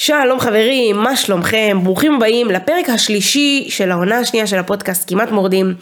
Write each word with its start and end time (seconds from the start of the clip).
שלום 0.00 0.40
חברים, 0.40 0.96
מה 0.96 1.16
שלומכם? 1.16 1.78
ברוכים 1.82 2.14
הבאים 2.14 2.50
לפרק 2.50 2.88
השלישי 2.88 3.66
של 3.68 3.90
העונה 3.90 4.18
השנייה 4.18 4.46
של 4.46 4.58
הפודקאסט 4.58 5.08
כמעט 5.08 5.30
מורדים. 5.30 5.74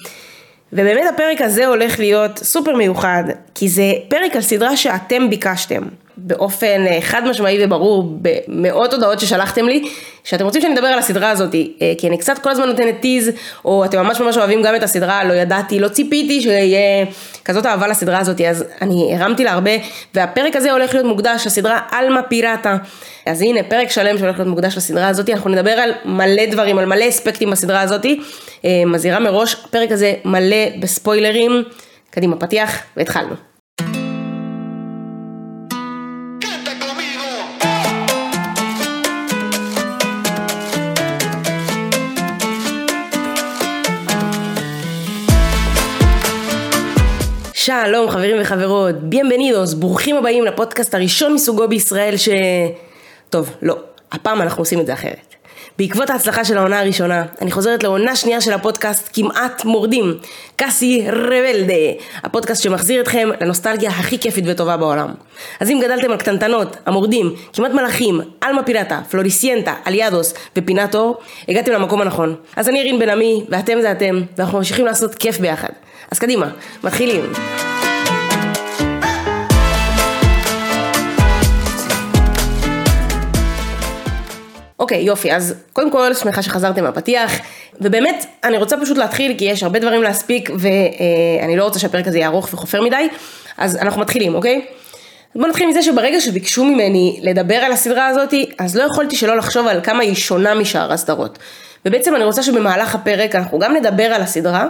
ובאמת 0.73 1.05
הפרק 1.15 1.41
הזה 1.41 1.67
הולך 1.67 1.99
להיות 1.99 2.39
סופר 2.39 2.77
מיוחד, 2.77 3.25
כי 3.55 3.69
זה 3.69 3.93
פרק 4.09 4.37
על 4.37 4.43
סדרה 4.43 4.77
שאתם 4.77 5.31
ביקשתם. 5.31 5.83
באופן 6.17 6.87
אה, 6.87 6.99
חד 7.01 7.23
משמעי 7.25 7.65
וברור 7.65 8.19
במאות 8.49 8.93
הודעות 8.93 9.21
ששלחתם 9.21 9.69
לי, 9.69 9.89
שאתם 10.25 10.45
רוצים 10.45 10.63
שאני 10.63 10.75
אדבר 10.75 10.87
על 10.87 10.99
הסדרה 10.99 11.31
הזאת, 11.31 11.55
אה, 11.55 11.93
כי 11.99 12.09
אני 12.09 12.19
קצת 12.19 12.39
כל 12.39 12.51
הזמן 12.51 12.67
נותנת 12.67 13.01
טיז, 13.01 13.31
או 13.65 13.85
אתם 13.85 13.99
ממש 13.99 14.21
ממש 14.21 14.37
אוהבים 14.37 14.63
גם 14.63 14.77
את 14.77 14.83
הסדרה, 14.83 15.25
לא 15.25 15.33
ידעתי, 15.33 15.79
לא 15.79 15.89
ציפיתי 15.89 16.41
שיהיה 16.41 17.07
כזאת 17.45 17.67
אהבה 17.67 17.89
לסדרה 17.89 18.19
הזאת, 18.19 18.41
אז 18.41 18.65
אני 18.83 19.15
הרמתי 19.17 19.45
לה 19.45 19.53
הרבה, 19.53 19.71
והפרק 20.15 20.57
הזה 20.57 20.73
הולך 20.73 20.95
להיות 20.95 21.07
מוקדש 21.07 21.47
לסדרה 21.47 21.81
אלמה 21.93 22.23
פיראטה. 22.23 22.77
אז 23.27 23.43
הנה, 23.43 23.63
פרק 23.63 23.91
שלם 23.91 24.19
שהולך 24.19 24.37
להיות 24.39 24.49
מוקדש 24.49 24.77
לסדרה 24.77 25.09
הזאת, 25.09 25.31
אנחנו 25.31 25.51
נדבר 25.51 25.71
על 25.71 25.93
מלא 26.05 26.47
דברים, 26.51 26.79
על 26.79 26.87
מלא 26.87 27.09
אספקטים 27.09 27.51
בסדרה 27.51 27.81
הזאת, 27.81 28.07
אה, 28.65 28.83
מזהירה 28.87 29.19
מראש, 29.19 29.57
הפרק 29.65 29.93
הזה 29.93 30.15
מלא 30.25 30.67
בספוילרים, 30.81 31.63
קדימה 32.11 32.37
פתיח, 32.37 32.83
והתחלנו. 32.97 33.56
שלום 47.67 48.11
חברים 48.11 48.37
וחברות, 48.41 48.95
ביenvenidos, 49.11 49.77
ברוכים 49.77 50.17
הבאים 50.17 50.45
לפודקאסט 50.45 50.95
הראשון 50.95 51.35
מסוגו 51.35 51.69
בישראל 51.69 52.17
ש... 52.17 52.29
טוב, 53.31 53.51
לא, 53.63 53.79
הפעם 54.13 54.43
אנחנו 54.43 54.63
עושים 54.63 54.81
את 54.81 54.87
זה 54.87 54.93
אחרת. 54.93 55.26
בעקבות 55.79 56.11
ההצלחה 56.11 56.45
של 56.45 56.59
העונה 56.59 56.81
הראשונה, 56.81 57.25
אני 57.43 57.51
חוזרת 57.51 57.83
לעונה 57.83 58.17
שנייה 58.17 58.41
של 58.41 58.53
הפודקאסט 58.53 59.11
כמעט 59.13 59.65
מורדים, 59.65 60.15
קאסי 60.57 61.07
רבלדה, 61.09 62.03
הפודקאסט 62.25 62.63
שמחזיר 62.63 63.01
אתכם 63.01 63.29
לנוסטלגיה 63.41 63.91
הכי 63.91 64.19
כיפית 64.19 64.45
וטובה 64.49 64.77
בעולם. 64.77 65.09
אז 65.61 65.71
אם 65.71 65.81
גדלתם 65.83 66.11
על 66.11 66.17
קטנטנות, 66.17 66.77
המורדים, 66.87 67.35
כמעט 67.53 67.73
מלאכים, 67.73 68.21
אלמה 68.45 68.63
פירטה, 68.63 69.01
פלוריסיינטה, 69.11 69.75
אליאדוס 69.87 70.35
ופינת 70.57 70.95
אור, 70.95 71.17
הגעתם 71.49 71.73
למקום 71.73 72.01
הנכון. 72.01 72.35
אז 72.57 72.69
אני 72.69 72.79
ירין 72.79 72.99
בן 72.99 73.09
עמי, 73.09 73.45
ואתם 73.49 73.81
זה 73.81 73.93
אתם, 73.93 74.21
ואנחנו 74.39 74.59
ממשיכים 74.59 74.87
לעשות 74.87 75.15
כיף 75.15 75.39
ביחד. 75.39 75.71
אז 76.11 76.19
קדימה, 76.19 76.51
מתחילים. 76.85 77.33
אוקיי, 84.79 85.03
יופי, 85.03 85.33
אז 85.33 85.55
קודם 85.73 85.91
כל 85.91 86.15
שמחה 86.15 86.43
שחזרתם 86.43 86.85
מהפתיח, 86.85 87.33
ובאמת 87.81 88.27
אני 88.45 88.57
רוצה 88.57 88.77
פשוט 88.77 88.99
להתחיל 88.99 89.35
כי 89.39 89.45
יש 89.45 89.63
הרבה 89.63 89.79
דברים 89.79 90.03
להספיק 90.03 90.51
ואני 90.59 91.57
לא 91.57 91.65
רוצה 91.65 91.79
שהפרק 91.79 92.09
הזה 92.09 92.19
יהיה 92.19 92.29
ארוך 92.29 92.49
וחופר 92.53 92.83
מדי, 92.83 93.09
אז 93.59 93.77
אנחנו 93.77 94.01
מתחילים, 94.01 94.35
אוקיי? 94.35 94.65
בוא 95.35 95.49
נתחיל 95.49 95.69
מזה 95.69 95.83
שברגע 95.83 96.21
שביקשו 96.21 96.65
ממני 96.65 97.21
לדבר 97.23 97.55
על 97.55 97.73
הסדרה 97.73 98.07
הזאת, 98.07 98.35
אז 98.59 98.77
לא 98.77 98.83
יכולתי 98.83 99.17
שלא 99.17 99.37
לחשוב 99.37 99.67
על 99.67 99.81
כמה 99.83 100.03
היא 100.03 100.15
שונה 100.15 100.55
משאר 100.55 100.93
הסדרות. 100.93 101.39
ובעצם 101.85 102.17
אני 102.17 102.25
רוצה 102.25 102.43
שבמהלך 102.43 102.95
הפרק 102.95 103.35
אנחנו 103.35 103.59
גם 103.59 103.77
נדבר 103.77 104.05
על 104.05 104.23
הסדרה, 104.23 104.69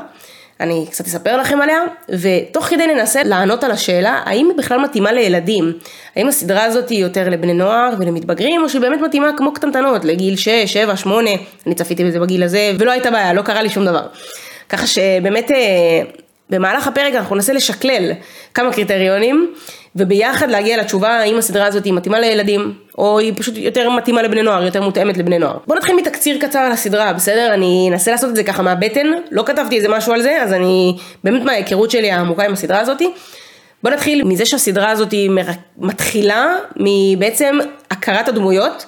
אני 0.60 0.86
קצת 0.90 1.06
אספר 1.06 1.36
לכם 1.36 1.60
עליה, 1.60 1.78
ותוך 2.08 2.64
כדי 2.64 2.86
ננסה 2.86 3.22
לענות 3.22 3.64
על 3.64 3.70
השאלה, 3.70 4.22
האם 4.24 4.46
היא 4.46 4.58
בכלל 4.58 4.80
מתאימה 4.80 5.12
לילדים? 5.12 5.72
האם 6.16 6.28
הסדרה 6.28 6.64
הזאת 6.64 6.88
היא 6.88 6.98
יותר 6.98 7.28
לבני 7.28 7.54
נוער 7.54 7.90
ולמתבגרים, 7.98 8.62
או 8.62 8.68
שהיא 8.68 8.80
באמת 8.80 9.00
מתאימה 9.00 9.30
כמו 9.36 9.52
קטנטנות, 9.54 10.04
לגיל 10.04 10.36
6, 10.36 10.48
7, 10.48 10.96
8, 10.96 11.30
אני 11.66 11.74
צפיתי 11.74 12.04
בזה 12.04 12.20
בגיל 12.20 12.42
הזה, 12.42 12.72
ולא 12.78 12.90
הייתה 12.90 13.10
בעיה, 13.10 13.32
לא 13.32 13.42
קרה 13.42 13.62
לי 13.62 13.70
שום 13.70 13.84
דבר. 13.84 14.06
ככה 14.68 14.86
שבאמת 14.86 15.50
אה, 15.50 15.56
במהלך 16.50 16.86
הפרק 16.86 17.14
אנחנו 17.14 17.34
ננסה 17.36 17.52
לשקלל 17.52 18.12
כמה 18.54 18.72
קריטריונים, 18.72 19.54
וביחד 19.96 20.50
להגיע 20.50 20.76
לתשובה 20.76 21.08
האם 21.08 21.38
הסדרה 21.38 21.66
הזאת 21.66 21.84
היא 21.84 21.92
מתאימה 21.92 22.20
לילדים, 22.20 22.74
או 22.98 23.18
היא 23.18 23.32
פשוט 23.36 23.56
יותר 23.56 23.90
מתאימה 23.90 24.22
לבני 24.22 24.42
נוער, 24.42 24.64
יותר 24.64 24.82
מותאמת 24.82 25.16
לבני 25.16 25.38
נוער. 25.38 25.56
בוא 25.66 25.76
נתחיל 25.76 25.96
מתקציר 25.96 26.38
קצר 26.40 26.58
על 26.58 26.72
הסדרה, 26.72 27.12
בסדר? 27.12 27.54
אני 27.54 27.88
אנסה 27.92 28.10
לעשות 28.10 28.30
את 28.30 28.36
זה 28.36 28.44
ככה 28.44 28.62
מהבטן, 28.62 29.06
לא 29.30 29.42
כתבתי 29.46 29.76
איזה 29.76 29.88
משהו 29.88 30.12
על 30.12 30.22
זה, 30.22 30.42
אז 30.42 30.52
אני 30.52 30.96
באמת 31.24 31.42
מההיכרות 31.42 31.90
שלי 31.90 32.10
העמוקה 32.10 32.44
עם 32.44 32.52
הסדרה 32.52 32.80
הזאת. 32.80 33.02
בוא 33.82 33.90
נתחיל 33.90 34.24
מזה 34.24 34.46
שהסדרה 34.46 34.90
הזאת 34.90 35.14
מתחילה 35.78 36.56
מבעצם 36.76 37.58
הכרת 37.90 38.28
הדמויות. 38.28 38.86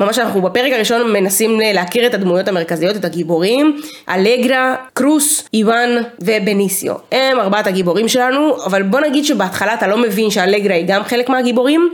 ממש 0.00 0.18
אנחנו 0.18 0.42
בפרק 0.42 0.72
הראשון 0.72 1.12
מנסים 1.12 1.60
להכיר 1.60 2.06
את 2.06 2.14
הדמויות 2.14 2.48
המרכזיות, 2.48 2.96
את 2.96 3.04
הגיבורים, 3.04 3.80
אלגרה, 4.08 4.74
קרוס, 4.92 5.48
איוון 5.54 5.88
ובניסיו. 6.20 6.94
הם 7.12 7.40
ארבעת 7.40 7.66
הגיבורים 7.66 8.08
שלנו, 8.08 8.56
אבל 8.64 8.82
בוא 8.82 9.00
נגיד 9.00 9.24
שבהתחלה 9.24 9.74
אתה 9.74 9.86
לא 9.86 9.98
מבין 9.98 10.30
שאלגרה 10.30 10.74
היא 10.74 10.84
גם 10.88 11.02
חלק 11.04 11.28
מהגיבורים, 11.28 11.88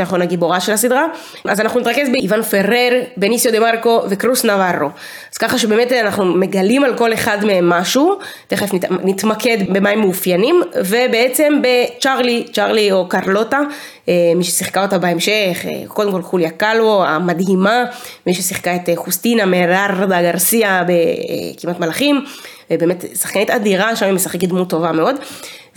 יותר 0.00 0.08
נכון 0.08 0.22
הגיבורה 0.22 0.60
של 0.60 0.72
הסדרה, 0.72 1.06
אז 1.44 1.60
אנחנו 1.60 1.80
נתרכז 1.80 2.08
באיוון 2.12 2.42
פרר, 2.42 3.00
בניסיו 3.16 3.52
דה 3.52 3.60
מרקו 3.60 4.02
וקרוס 4.08 4.44
נברו. 4.44 4.88
אז 5.32 5.38
ככה 5.38 5.58
שבאמת 5.58 5.92
אנחנו 5.92 6.24
מגלים 6.24 6.84
על 6.84 6.98
כל 6.98 7.12
אחד 7.12 7.44
מהם 7.44 7.68
משהו, 7.68 8.18
תכף 8.48 8.74
נת, 8.74 8.84
נתמקד 8.90 9.58
במה 9.68 9.90
הם 9.90 10.00
מאופיינים, 10.00 10.62
ובעצם 10.84 11.62
בצ'ארלי, 11.62 12.44
צ'ארלי 12.52 12.92
או 12.92 13.08
קרלוטה, 13.08 13.60
אה, 14.08 14.14
מי 14.36 14.44
ששיחקה 14.44 14.82
אותה 14.82 14.98
בהמשך, 14.98 15.64
אה, 15.64 15.82
קודם 15.88 16.12
כל 16.12 16.22
חוליה 16.22 16.50
קלו 16.50 17.04
המדהימה, 17.04 17.84
מי 18.26 18.34
ששיחקה 18.34 18.76
את 18.76 18.88
אה, 18.88 18.96
חוסטינה 18.96 19.46
מררדה 19.46 20.22
גרסיה 20.22 20.82
בכמעט 20.88 21.80
מלאכים, 21.80 22.24
באמת 22.70 23.04
שחקנית 23.14 23.50
אדירה, 23.50 23.96
שם 23.96 24.06
היא 24.06 24.14
משחקת 24.14 24.48
דמות 24.48 24.70
טובה 24.70 24.92
מאוד. 24.92 25.16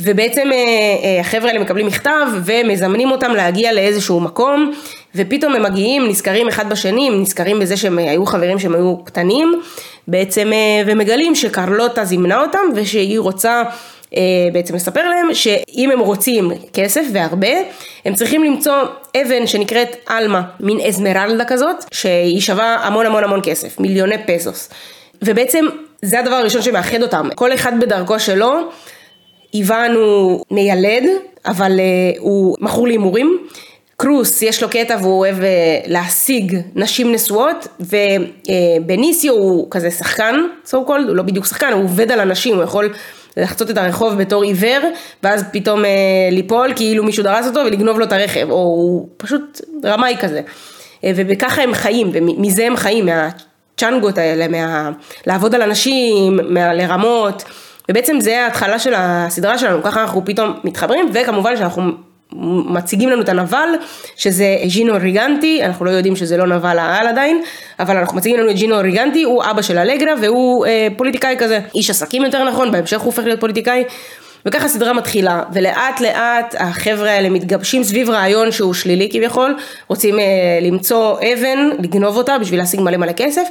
ובעצם 0.04 0.50
אה, 0.52 0.58
אה, 0.58 1.20
החבר'ה 1.20 1.50
האלה 1.50 1.60
מקבלים 1.60 1.88
מכתב 1.88 2.28
ומזמנים 2.46 3.12
אותם 3.12 3.32
להגיע 3.32 3.74
לאיזשהו 3.74 4.20
מקום 4.20 4.72
ופתאום 5.16 5.56
הם 5.56 5.64
מגיעים, 5.64 6.08
נזכרים 6.08 6.48
אחד 6.48 6.70
בשני, 6.70 7.10
נזכרים 7.10 7.60
בזה 7.60 7.78
שהם 7.78 7.98
היו 7.98 8.26
חברים 8.26 8.60
שהם 8.60 8.76
היו 8.76 8.98
קטנים 9.04 9.62
בעצם 10.08 10.54
אה, 10.54 10.84
ומגלים 10.86 11.36
שקרלוטה 11.36 12.06
זימנה 12.06 12.42
אותם 12.42 12.60
ושהיא 12.76 13.20
רוצה 13.20 13.64
בעצם 14.54 14.76
לספר 14.76 15.10
להם 15.10 15.34
שאם 15.34 15.92
הם 15.92 16.00
רוצים 16.00 16.52
כסף 16.74 17.02
והרבה, 17.14 17.48
הם 18.06 18.14
צריכים 18.14 18.44
למצוא 18.44 18.74
אבן 19.22 19.48
שנקראת 19.48 19.96
עלמה, 20.06 20.42
מין 20.60 20.80
אזמרלדה 20.88 21.46
כזאת, 21.46 21.76
שהיא 21.92 22.42
שווה 22.42 22.78
המון 22.84 23.06
המון 23.06 23.24
המון 23.24 23.40
כסף, 23.44 23.80
מיליוני 23.80 24.16
פסוס. 24.28 24.70
ובעצם 25.22 25.66
זה 26.02 26.20
הדבר 26.20 26.36
הראשון 26.36 26.62
שמאחד 26.62 27.02
אותם, 27.02 27.30
כל 27.36 27.54
אחד 27.54 27.80
בדרכו 27.80 28.20
שלו 28.20 28.70
איוון 29.54 29.92
הוא 29.92 30.46
מיילד, 30.52 31.04
אבל 31.46 31.80
uh, 31.80 32.20
הוא 32.20 32.58
מכור 32.60 32.88
להימורים. 32.88 33.38
קרוס, 33.98 34.42
יש 34.42 34.64
לו 34.64 34.70
קטע 34.70 34.98
והוא 35.02 35.20
אוהב 35.20 35.36
uh, 35.40 35.44
להשיג 35.88 36.58
נשים 36.76 37.12
נשואות, 37.12 37.68
ובניסיו 37.80 39.34
uh, 39.34 39.38
הוא 39.38 39.68
כזה 39.72 39.92
שחקן, 39.92 40.36
so 40.68 40.74
called, 40.74 41.08
הוא 41.08 41.16
לא 41.16 41.24
בדיוק 41.24 41.46
שחקן, 41.46 41.74
הוא 41.74 41.84
עובד 41.84 42.12
על 42.12 42.20
אנשים, 42.20 42.56
הוא 42.56 42.64
יכול 42.64 42.94
לחצות 43.38 43.70
את 43.70 43.78
הרחוב 43.78 44.14
בתור 44.14 44.44
עיוור, 44.44 44.80
ואז 45.24 45.44
פתאום 45.52 45.82
uh, 45.82 45.86
ליפול 46.32 46.74
כאילו 46.76 47.04
מישהו 47.04 47.24
דרס 47.24 47.48
אותו 47.48 47.60
ולגנוב 47.60 48.00
לו 48.00 48.06
את 48.06 48.12
הרכב, 48.12 48.48
או 48.50 48.56
הוא 48.56 49.08
פשוט 49.18 49.62
רמאי 49.86 50.16
כזה. 50.20 50.42
וככה 51.16 51.62
הם 51.62 51.74
חיים, 51.74 52.10
ומזה 52.14 52.68
הם 52.68 52.76
חיים, 52.76 53.06
מהצ'אנגות 53.06 54.18
האלה, 54.18 54.48
מה... 54.48 54.92
לעבוד 55.28 55.56
על 55.56 55.62
אנשים, 55.62 56.40
מה... 56.50 56.74
לרמות. 56.74 57.44
ובעצם 57.92 58.20
זה 58.20 58.44
ההתחלה 58.44 58.80
של 58.80 58.94
הסדרה 58.96 59.58
שלנו, 59.58 59.84
ככה 59.84 60.02
אנחנו 60.02 60.26
פתאום 60.26 60.60
מתחברים, 60.64 61.10
וכמובן 61.14 61.58
שאנחנו 61.58 61.92
מציגים 62.70 63.10
לנו 63.10 63.22
את 63.22 63.30
הנבל, 63.30 63.68
שזה 64.16 64.58
ג'ינו 64.68 64.94
ריגנטי, 65.00 65.66
אנחנו 65.66 65.86
לא 65.86 65.90
יודעים 65.90 66.16
שזה 66.16 66.38
לא 66.38 66.48
נבל 66.48 66.80
העל 66.80 67.08
עדיין, 67.08 67.42
אבל 67.80 67.98
אנחנו 67.98 68.18
מציגים 68.18 68.40
לנו 68.40 68.50
את 68.52 68.56
ג'ינו 68.56 68.78
ריגנטי, 68.80 69.24
הוא 69.24 69.44
אבא 69.44 69.62
של 69.62 69.78
אלגרה 69.78 70.14
והוא 70.22 70.66
אה, 70.66 70.88
פוליטיקאי 70.98 71.36
כזה, 71.40 71.60
איש 71.76 71.90
עסקים 71.90 72.24
יותר 72.24 72.44
נכון, 72.44 72.72
בהמשך 72.72 73.00
הוא 73.00 73.06
הופך 73.06 73.24
להיות 73.24 73.40
פוליטיקאי. 73.40 73.84
וככה 74.46 74.66
הסדרה 74.66 74.94
מתחילה, 74.94 75.44
ולאט 75.54 76.00
לאט 76.02 76.56
החבר'ה 76.60 77.12
האלה 77.12 77.30
מתגבשים 77.30 77.84
סביב 77.84 78.10
רעיון 78.10 78.52
שהוא 78.52 78.74
שלילי 78.74 79.10
כביכול, 79.12 79.56
רוצים 79.88 80.20
אה, 80.20 80.24
למצוא 80.62 81.18
אבן, 81.20 81.70
לגנוב 81.80 82.18
אותה 82.18 82.38
בשביל 82.40 82.60
להשיג 82.60 82.82
מלא 82.82 82.98
מלא 82.98 83.12
כסף, 83.12 83.44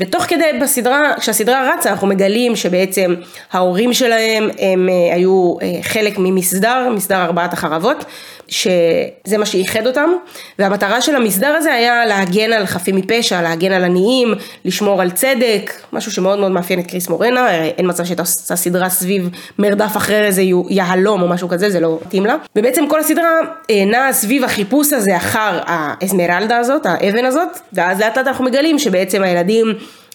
ותוך 0.00 0.24
כדי 0.24 0.58
בסדרה, 0.62 1.14
כשהסדרה 1.20 1.70
רצה 1.74 1.90
אנחנו 1.90 2.06
מגלים 2.06 2.56
שבעצם 2.56 3.14
ההורים 3.52 3.92
שלהם 3.92 4.48
הם 4.58 4.88
אה, 4.88 5.14
היו 5.14 5.54
אה, 5.62 5.82
חלק 5.82 6.14
ממסדר, 6.18 6.88
מסדר 6.94 7.22
ארבעת 7.22 7.52
החרבות, 7.52 8.04
שזה 8.48 9.38
מה 9.38 9.46
שאיחד 9.46 9.86
אותם, 9.86 10.10
והמטרה 10.58 11.00
של 11.00 11.16
המסדר 11.16 11.46
הזה 11.48 11.72
היה 11.72 12.06
להגן 12.06 12.52
על 12.52 12.66
חפים 12.66 12.96
מפשע, 12.96 13.42
להגן 13.42 13.72
על 13.72 13.84
עניים, 13.84 14.34
לשמור 14.64 15.02
על 15.02 15.10
צדק, 15.10 15.72
משהו 15.92 16.12
שמאוד 16.12 16.38
מאוד 16.38 16.52
מאפיין 16.52 16.80
את 16.80 16.86
קריס 16.86 17.08
מורנה, 17.08 17.64
אין 17.64 17.88
מצב 17.88 18.04
שהייתה 18.04 18.22
עושה 18.22 18.56
סדרה 18.56 18.88
סביב 18.88 19.30
מרדף 19.58 19.96
אחרי 19.96 20.26
איזה 20.26 20.42
יהלום 20.68 21.22
או 21.22 21.28
משהו 21.28 21.48
כזה, 21.48 21.70
זה 21.70 21.80
לא 21.80 21.98
מתאים 22.06 22.26
לה. 22.26 22.36
ובעצם 22.56 22.88
כל 22.88 23.00
הסדרה 23.00 23.30
אה, 23.70 23.84
נעה 23.84 24.12
סביב 24.12 24.44
החיפוש 24.44 24.92
הזה 24.92 25.16
אחר 25.16 25.60
האזמרלדה 25.66 26.58
הזאת, 26.58 26.86
האבן 26.86 27.24
הזאת, 27.24 27.48
ואז 27.72 28.00
לאט 28.00 28.16
לאט 28.16 28.26
אנחנו 28.26 28.44
מגלים 28.44 28.78
שבעצם 28.78 29.22
הילדים 29.22 29.66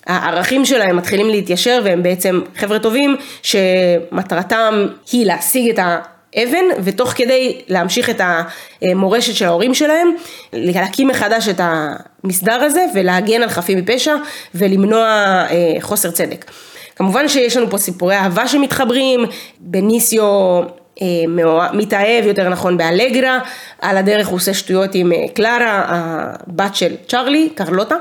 הערכים 0.08 0.66
שלהם 0.66 0.98
מתחילים 0.98 1.30
להתיישר 1.30 1.82
והם 1.84 2.04
בעצם 2.04 2.42
חבר'ה 2.56 2.80
טובים 2.80 3.16
שמטרתם 3.42 4.88
היא 5.12 5.26
להשיג 5.26 5.70
את 5.70 5.80
האבן 6.36 6.66
ותוך 6.84 7.10
כדי 7.10 7.62
להמשיך 7.68 8.10
את 8.10 8.22
המורשת 8.82 9.36
של 9.36 9.46
ההורים 9.46 9.74
שלהם, 9.74 10.08
להקים 10.54 11.08
מחדש 11.08 11.48
את 11.48 11.62
המסדר 11.64 12.62
הזה 12.62 12.86
ולהגן 12.94 13.42
על 13.44 13.50
חפים 13.50 13.78
מפשע 13.78 14.16
ולמנוע 14.56 15.06
אה, 15.50 15.82
חוסר 15.82 16.12
צדק. 16.12 16.46
כמובן 16.96 17.28
שיש 17.28 17.58
לנו 17.58 17.70
פה 17.70 17.78
סיפורי 17.78 18.16
אהבה 18.16 18.48
שמתחברים, 18.48 19.26
בניסיו 19.60 20.62
מתאהב 21.74 22.26
יותר 22.26 22.50
נכון 22.50 22.78
באלגרה, 22.78 23.40
על 23.82 23.98
הדרך 23.98 24.28
הוא 24.28 24.36
עושה 24.36 24.54
שטויות 24.54 24.96
עם 24.96 25.12
אה, 25.12 25.18
קלרה, 25.34 25.84
הבת 25.88 26.76
של 26.76 26.96
צ'רלי, 27.08 27.50
קרלוטה, 27.56 27.96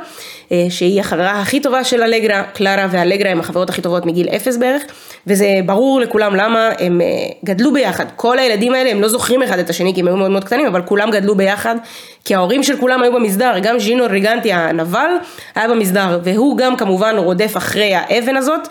אה, 0.52 0.66
שהיא 0.70 1.00
החברה 1.00 1.40
הכי 1.40 1.60
טובה 1.60 1.84
של 1.84 2.02
אלגרה, 2.02 2.42
קלרה 2.42 2.86
ואלגרה 2.90 3.30
הם 3.30 3.40
החברות 3.40 3.70
הכי 3.70 3.82
טובות 3.82 4.06
מגיל 4.06 4.28
אפס 4.28 4.56
בערך, 4.56 4.82
וזה 5.26 5.46
ברור 5.66 6.00
לכולם 6.00 6.36
למה 6.36 6.70
הם 6.78 7.00
גדלו 7.44 7.72
ביחד, 7.72 8.04
כל 8.16 8.38
הילדים 8.38 8.74
האלה 8.74 8.90
הם 8.90 9.00
לא 9.02 9.08
זוכרים 9.08 9.42
אחד 9.42 9.58
את 9.58 9.70
השני 9.70 9.94
כי 9.94 10.00
הם 10.00 10.08
היו 10.08 10.16
מאוד 10.16 10.30
מאוד 10.30 10.44
קטנים, 10.44 10.66
אבל 10.66 10.82
כולם 10.82 11.10
גדלו 11.10 11.34
ביחד, 11.34 11.76
כי 12.24 12.34
ההורים 12.34 12.62
של 12.62 12.76
כולם 12.76 13.02
היו 13.02 13.12
במסדר, 13.12 13.58
גם 13.62 13.78
ז'ינו 13.78 14.04
ריגנטי 14.08 14.52
הנבל 14.52 15.10
היה 15.54 15.68
במסדר, 15.68 16.20
והוא 16.24 16.58
גם 16.58 16.76
כמובן 16.76 17.16
רודף 17.16 17.56
אחרי 17.56 17.94
האבן 17.94 18.36
הזאת. 18.36 18.68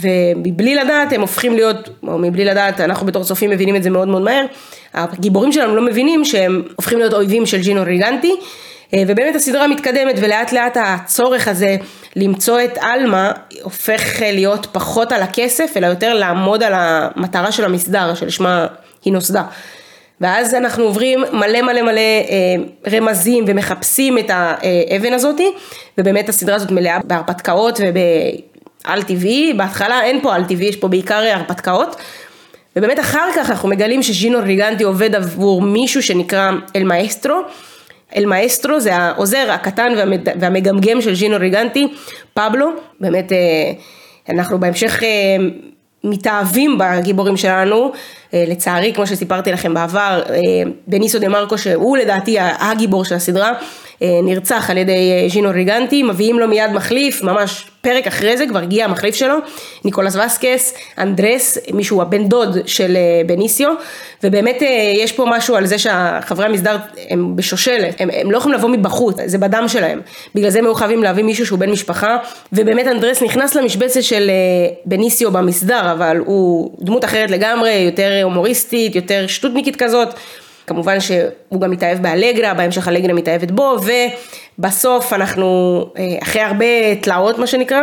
ומבלי 0.00 0.74
לדעת 0.74 1.12
הם 1.12 1.20
הופכים 1.20 1.54
להיות, 1.54 1.88
או 2.06 2.18
מבלי 2.18 2.44
לדעת, 2.44 2.80
אנחנו 2.80 3.06
בתור 3.06 3.24
צופים 3.24 3.50
מבינים 3.50 3.76
את 3.76 3.82
זה 3.82 3.90
מאוד 3.90 4.08
מאוד 4.08 4.22
מהר, 4.22 4.44
הגיבורים 4.94 5.52
שלנו 5.52 5.76
לא 5.76 5.82
מבינים 5.82 6.24
שהם 6.24 6.62
הופכים 6.76 6.98
להיות 6.98 7.12
אויבים 7.12 7.46
של 7.46 7.60
ג'ינו 7.60 7.82
ריגנטי, 7.82 8.36
אה, 8.94 9.02
ובאמת 9.06 9.34
הסדרה 9.34 9.68
מתקדמת 9.68 10.14
ולאט 10.18 10.52
לאט 10.52 10.76
הצורך 10.80 11.48
הזה 11.48 11.76
למצוא 12.16 12.60
את 12.64 12.78
עלמה 12.80 13.32
הופך 13.62 14.22
להיות 14.22 14.66
פחות 14.72 15.12
על 15.12 15.22
הכסף 15.22 15.72
אלא 15.76 15.86
יותר 15.86 16.14
לעמוד 16.14 16.62
על 16.62 16.72
המטרה 16.76 17.52
של 17.52 17.64
המסדר 17.64 18.14
שלשמה 18.14 18.66
היא 19.04 19.12
נוסדה. 19.12 19.42
ואז 20.20 20.54
אנחנו 20.54 20.84
עוברים 20.84 21.20
מלא 21.32 21.62
מלא 21.62 21.82
מלא 21.82 22.00
אה, 22.00 22.54
רמזים 22.92 23.44
ומחפשים 23.46 24.18
את 24.18 24.30
האבן 24.30 25.12
הזאתי 25.12 25.52
ובאמת 25.98 26.28
הסדרה 26.28 26.56
הזאת 26.56 26.70
מלאה 26.70 26.98
בהרפתקאות 27.04 27.80
וב... 27.80 27.98
על 28.84 29.02
טבעי, 29.02 29.52
בהתחלה 29.56 30.02
אין 30.04 30.20
פה 30.22 30.34
על 30.34 30.44
טבעי, 30.44 30.66
יש 30.66 30.76
פה 30.76 30.88
בעיקר 30.88 31.22
הרפתקאות. 31.32 31.96
ובאמת 32.76 33.00
אחר 33.00 33.28
כך 33.36 33.50
אנחנו 33.50 33.68
מגלים 33.68 34.02
שז'ינו 34.02 34.38
ריגנטי 34.42 34.84
עובד 34.84 35.14
עבור 35.14 35.62
מישהו 35.62 36.02
שנקרא 36.02 36.50
אל 36.76 36.84
מאסטרו. 36.84 37.40
אל 38.16 38.26
מאסטרו 38.26 38.80
זה 38.80 38.96
העוזר 38.96 39.50
הקטן 39.50 39.92
והמגמגם 40.40 41.00
של 41.00 41.14
ז'ינו 41.14 41.36
ריגנטי, 41.38 41.88
פבלו. 42.34 42.66
באמת 43.00 43.32
אה, 43.32 43.38
אנחנו 44.28 44.60
בהמשך 44.60 45.02
אה, 45.02 45.08
מתאהבים 46.04 46.78
בגיבורים 46.78 47.36
שלנו, 47.36 47.92
אה, 48.34 48.44
לצערי 48.48 48.92
כמו 48.94 49.06
שסיפרתי 49.06 49.52
לכם 49.52 49.74
בעבר, 49.74 50.22
בניסו 50.86 51.18
דה 51.18 51.28
מרקו 51.28 51.58
שהוא 51.58 51.96
לדעתי 51.96 52.36
הגיבור 52.40 53.04
של 53.04 53.14
הסדרה, 53.14 53.52
נרצח 54.22 54.70
על 54.70 54.78
ידי 54.78 55.28
ז'ינו 55.28 55.50
ריגנטי, 55.50 56.02
מביאים 56.02 56.38
לו 56.38 56.48
מיד 56.48 56.70
מחליף, 56.72 57.22
ממש 57.22 57.70
פרק 57.80 58.06
אחרי 58.06 58.36
זה 58.36 58.46
כבר 58.46 58.58
הגיע 58.58 58.84
המחליף 58.84 59.14
שלו, 59.14 59.34
ניקולס 59.84 60.16
וסקס, 60.16 60.74
אנדרס, 60.98 61.58
מישהו 61.72 62.02
הבן 62.02 62.28
דוד 62.28 62.58
של 62.66 62.96
אה, 62.96 63.22
בניסיו, 63.26 63.72
ובאמת 64.24 64.62
אה, 64.62 64.92
יש 64.96 65.12
פה 65.12 65.26
משהו 65.28 65.56
על 65.56 65.66
זה 65.66 65.78
שהחברי 65.78 66.46
המסדר 66.46 66.76
הם 67.10 67.36
בשושלת, 67.36 68.00
הם, 68.00 68.08
הם 68.12 68.30
לא 68.30 68.38
יכולים 68.38 68.58
לבוא 68.58 68.68
מבחוץ, 68.68 69.16
זה 69.26 69.38
בדם 69.38 69.64
שלהם, 69.68 70.00
בגלל 70.34 70.50
זה 70.50 70.58
הם 70.58 70.64
היו 70.64 70.74
חייבים 70.74 71.02
להביא 71.02 71.24
מישהו 71.24 71.46
שהוא 71.46 71.58
בן 71.58 71.70
משפחה, 71.70 72.16
ובאמת 72.52 72.86
אנדרס 72.86 73.22
נכנס 73.22 73.54
למשבצת 73.54 74.02
של 74.02 74.30
אה, 74.30 74.74
בניסיו 74.84 75.30
במסדר, 75.30 75.92
אבל 75.92 76.16
הוא 76.26 76.70
דמות 76.80 77.04
אחרת 77.04 77.30
לגמרי, 77.30 77.72
יותר 77.72 78.20
הומוריסטית, 78.22 78.94
יותר 78.94 79.26
שטותניקית 79.26 79.76
כזאת. 79.76 80.08
כמובן 80.70 81.00
שהוא 81.00 81.60
גם 81.60 81.70
מתאהב 81.70 82.02
באלגרה, 82.02 82.54
בהמשך 82.54 82.88
אלגרה 82.88 83.12
מתאהבת 83.14 83.50
בו, 83.50 83.76
ובסוף 84.60 85.12
אנחנו, 85.12 85.84
אה, 85.98 86.04
אחרי 86.22 86.42
הרבה 86.42 86.94
תלאות 87.00 87.38
מה 87.38 87.46
שנקרא, 87.46 87.80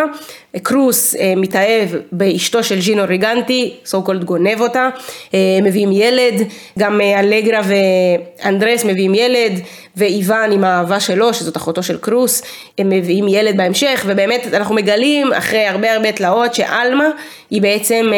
קרוס 0.64 1.16
אה, 1.16 1.34
מתאהב 1.38 1.90
באשתו 2.12 2.64
של 2.64 2.80
ג'ינו 2.80 3.04
ריגנטי, 3.08 3.74
סו 3.86 4.04
קולד 4.04 4.24
גונב 4.24 4.62
אותה, 4.62 4.90
אה, 5.34 5.40
מביאים 5.64 5.92
ילד, 5.92 6.34
גם 6.80 7.02
אלגרה 7.02 7.62
ואנדרס 7.64 8.86
מביאים 8.86 9.16
ילד, 9.16 9.52
ואיוון 9.96 10.52
עם 10.52 10.64
האהבה 10.64 11.00
שלו, 11.00 11.34
שזאת 11.34 11.58
אחותו 11.58 11.84
של 11.84 11.98
קרוס, 11.98 12.42
הם 12.78 12.90
מביאים 12.90 13.28
ילד 13.28 13.58
בהמשך, 13.58 14.04
ובאמת 14.06 14.48
אנחנו 14.54 14.76
מגלים 14.76 15.34
אחרי 15.34 15.66
הרבה 15.66 15.94
הרבה 15.94 16.12
תלאות 16.12 16.54
שעלמה 16.54 17.10
היא 17.50 17.62
בעצם 17.62 18.12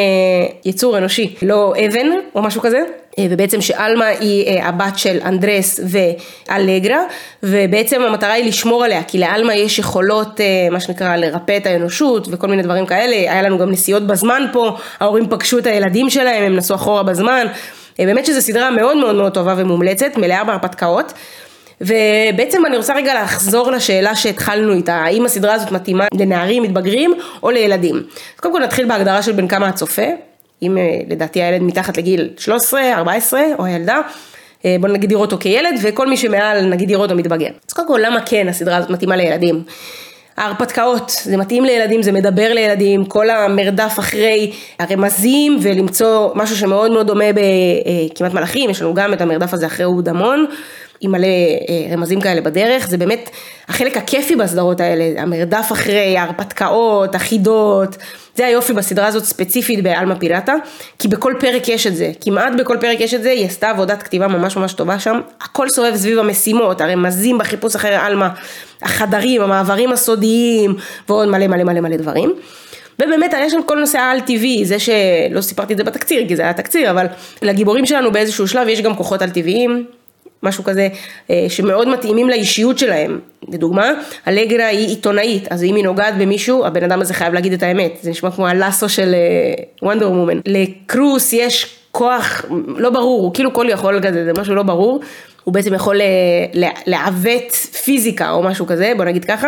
יצור 0.65 0.97
אנושי, 0.97 1.35
לא 1.41 1.73
אבן 1.85 2.07
או 2.35 2.41
משהו 2.41 2.61
כזה. 2.61 2.79
ובעצם 3.29 3.61
שאלמה 3.61 4.05
היא 4.05 4.61
הבת 4.61 4.97
של 4.97 5.17
אנדרס 5.25 5.79
ואלגרה, 6.49 6.99
ובעצם 7.43 8.01
המטרה 8.01 8.31
היא 8.31 8.45
לשמור 8.49 8.83
עליה, 8.83 9.03
כי 9.03 9.19
לאלמה 9.19 9.55
יש 9.55 9.79
יכולות, 9.79 10.41
אה, 10.41 10.67
מה 10.71 10.79
שנקרא, 10.79 11.15
לרפא 11.15 11.57
את 11.57 11.65
האנושות 11.65 12.27
וכל 12.31 12.47
מיני 12.47 12.63
דברים 12.63 12.85
כאלה, 12.85 13.15
היה 13.15 13.41
לנו 13.41 13.57
גם 13.57 13.71
נסיעות 13.71 14.07
בזמן 14.07 14.45
פה, 14.53 14.77
ההורים 14.99 15.29
פגשו 15.29 15.57
את 15.57 15.67
הילדים 15.67 16.09
שלהם, 16.09 16.43
הם 16.43 16.55
נסעו 16.55 16.75
אחורה 16.75 17.03
בזמן, 17.03 17.47
באמת 17.99 18.25
שזו 18.25 18.41
סדרה 18.41 18.71
מאוד 18.71 18.97
מאוד 18.97 19.15
מאוד 19.15 19.33
טובה 19.33 19.53
ומומלצת, 19.57 20.11
מלאה 20.17 20.43
בהרפתקאות. 20.43 21.13
ובעצם 21.81 22.65
אני 22.65 22.77
רוצה 22.77 22.95
רגע 22.95 23.23
לחזור 23.23 23.71
לשאלה 23.71 24.15
שהתחלנו 24.15 24.73
איתה, 24.73 24.95
האם 24.95 25.25
הסדרה 25.25 25.53
הזאת 25.53 25.71
מתאימה 25.71 26.05
לנערים 26.13 26.63
מתבגרים 26.63 27.13
או 27.43 27.51
לילדים. 27.51 27.95
אז 27.95 28.39
קודם 28.39 28.53
כל 28.53 28.63
נתחיל 28.63 28.87
בהגדרה 28.87 29.21
של 29.21 29.31
בין 29.31 29.47
כמה 29.47 29.67
הצופה, 29.67 30.05
אם 30.61 30.77
אה, 30.77 30.83
לדעתי 31.09 31.41
הילד 31.41 31.61
מתחת 31.61 31.97
לגיל 31.97 32.29
13, 32.37 32.93
14 32.93 33.41
או 33.59 33.65
הילדה, 33.65 33.95
אה, 33.95 34.01
בוא 34.79 34.89
נגדיר 34.89 35.17
אותו 35.17 35.37
כילד 35.39 35.79
וכל 35.81 36.07
מי 36.07 36.17
שמעל 36.17 36.65
נגדיר 36.65 36.97
אותו 36.97 37.15
מתבגר. 37.15 37.49
אז 37.67 37.73
קודם 37.73 37.87
כל 37.87 37.99
למה 38.03 38.21
כן 38.25 38.47
הסדרה 38.47 38.77
הזאת 38.77 38.89
מתאימה 38.89 39.15
לילדים? 39.15 39.63
ההרפתקאות, 40.39 41.11
זה 41.23 41.37
מתאים 41.37 41.63
לילדים, 41.63 42.01
זה 42.01 42.11
מדבר 42.11 42.53
לילדים, 42.53 43.05
כל 43.05 43.29
המרדף 43.29 43.95
אחרי 43.99 44.51
הרמזים 44.79 45.57
ולמצוא 45.61 46.29
משהו 46.35 46.57
שמאוד 46.57 46.91
מאוד 46.91 47.07
דומה 47.07 47.25
בכמעט 47.33 48.31
אה, 48.31 48.35
מלאכים, 48.35 48.69
יש 48.69 48.81
לנו 48.81 48.93
גם 48.93 49.13
את 49.13 49.21
המרדף 49.21 49.53
הזה 49.53 49.65
אחרי 49.65 49.85
אודמון, 49.85 50.45
עם 51.01 51.11
מלא 51.11 51.27
רמזים 51.91 52.21
כאלה 52.21 52.41
בדרך, 52.41 52.87
זה 52.87 52.97
באמת 52.97 53.29
החלק 53.67 53.97
הכיפי 53.97 54.35
בסדרות 54.35 54.79
האלה, 54.79 55.21
המרדף 55.21 55.69
אחרי 55.71 56.17
ההרפתקאות, 56.17 57.15
החידות, 57.15 57.97
זה 58.35 58.45
היופי 58.45 58.73
בסדרה 58.73 59.07
הזאת 59.07 59.23
ספציפית 59.23 59.83
באלמה 59.83 60.15
פירטה, 60.15 60.53
כי 60.99 61.07
בכל 61.07 61.33
פרק 61.39 61.69
יש 61.69 61.87
את 61.87 61.95
זה, 61.95 62.11
כמעט 62.21 62.53
בכל 62.59 62.77
פרק 62.79 62.99
יש 62.99 63.13
את 63.13 63.23
זה, 63.23 63.31
היא 63.31 63.45
עשתה 63.45 63.69
עבודת 63.69 64.03
כתיבה 64.03 64.27
ממש 64.27 64.57
ממש 64.57 64.73
טובה 64.73 64.99
שם, 64.99 65.19
הכל 65.41 65.69
סובב 65.69 65.95
סביב 65.95 66.19
המשימות, 66.19 66.81
הרמזים 66.81 67.37
בחיפוש 67.37 67.75
אחרי 67.75 67.97
אלמה, 67.97 68.29
החדרים, 68.81 69.41
המעברים 69.41 69.91
הסודיים, 69.91 70.75
ועוד 71.09 71.27
מלא 71.27 71.47
מלא 71.47 71.63
מלא 71.63 71.81
מלא 71.81 71.97
דברים. 71.97 72.33
ובאמת 73.01 73.33
יש 73.39 73.51
שם 73.51 73.61
כל 73.65 73.79
נושא 73.79 73.97
העל 73.97 74.19
טבעי, 74.19 74.65
זה 74.65 74.77
שלא 74.79 75.41
סיפרתי 75.41 75.73
את 75.73 75.77
זה 75.77 75.83
בתקציר, 75.83 76.27
כי 76.27 76.35
זה 76.35 76.41
היה 76.41 76.53
תקציר, 76.53 76.91
אבל 76.91 77.05
לגיבורים 77.41 77.85
שלנו 77.85 78.11
באיזשהו 78.11 78.47
שלב 78.47 78.67
יש 78.67 78.81
גם 78.81 78.95
כוחות 78.95 79.21
על 79.21 79.29
טבעיים, 79.29 79.85
משהו 80.43 80.63
כזה 80.63 80.87
אה, 81.29 81.45
שמאוד 81.49 81.87
מתאימים 81.87 82.29
לאישיות 82.29 82.77
שלהם. 82.77 83.19
לדוגמה, 83.47 83.91
אלגרה 84.27 84.65
היא 84.65 84.87
עיתונאית, 84.87 85.47
אז 85.49 85.63
אם 85.63 85.75
היא 85.75 85.83
נוגעת 85.83 86.17
במישהו, 86.17 86.65
הבן 86.65 86.83
אדם 86.83 87.01
הזה 87.01 87.13
חייב 87.13 87.33
להגיד 87.33 87.53
את 87.53 87.63
האמת. 87.63 87.97
זה 88.01 88.09
נשמע 88.09 88.31
כמו 88.31 88.47
הלאסו 88.47 88.89
של 88.89 89.15
וונדר 89.81 90.07
uh, 90.07 90.09
וומן. 90.09 90.39
לקרוס 90.45 91.33
יש 91.33 91.75
כוח 91.91 92.45
לא 92.67 92.89
ברור, 92.89 93.21
הוא 93.21 93.33
כאילו 93.33 93.53
כל 93.53 93.65
יכול 93.69 93.99
כזה, 94.01 94.25
זה 94.25 94.41
משהו 94.41 94.55
לא 94.55 94.63
ברור. 94.63 94.99
הוא 95.49 95.53
בעצם 95.53 95.73
יכול 95.73 96.01
אה, 96.01 96.69
לעוות 96.85 97.51
פיזיקה 97.83 98.31
או 98.31 98.43
משהו 98.43 98.67
כזה, 98.67 98.93
בוא 98.97 99.05
נגיד 99.05 99.25
ככה. 99.25 99.47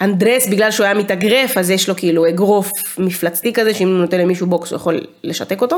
אנדרס, 0.00 0.48
בגלל 0.48 0.70
שהוא 0.70 0.84
היה 0.84 0.94
מתאגרף, 0.94 1.58
אז 1.58 1.70
יש 1.70 1.88
לו 1.88 1.96
כאילו 1.96 2.28
אגרוף 2.28 2.70
מפלצתי 2.98 3.52
כזה, 3.52 3.74
שאם 3.74 3.88
הוא 3.88 3.98
נותן 3.98 4.18
למישהו 4.18 4.46
בוקס 4.46 4.70
הוא 4.70 4.76
יכול 4.76 5.00
לשתק 5.24 5.62
אותו. 5.62 5.76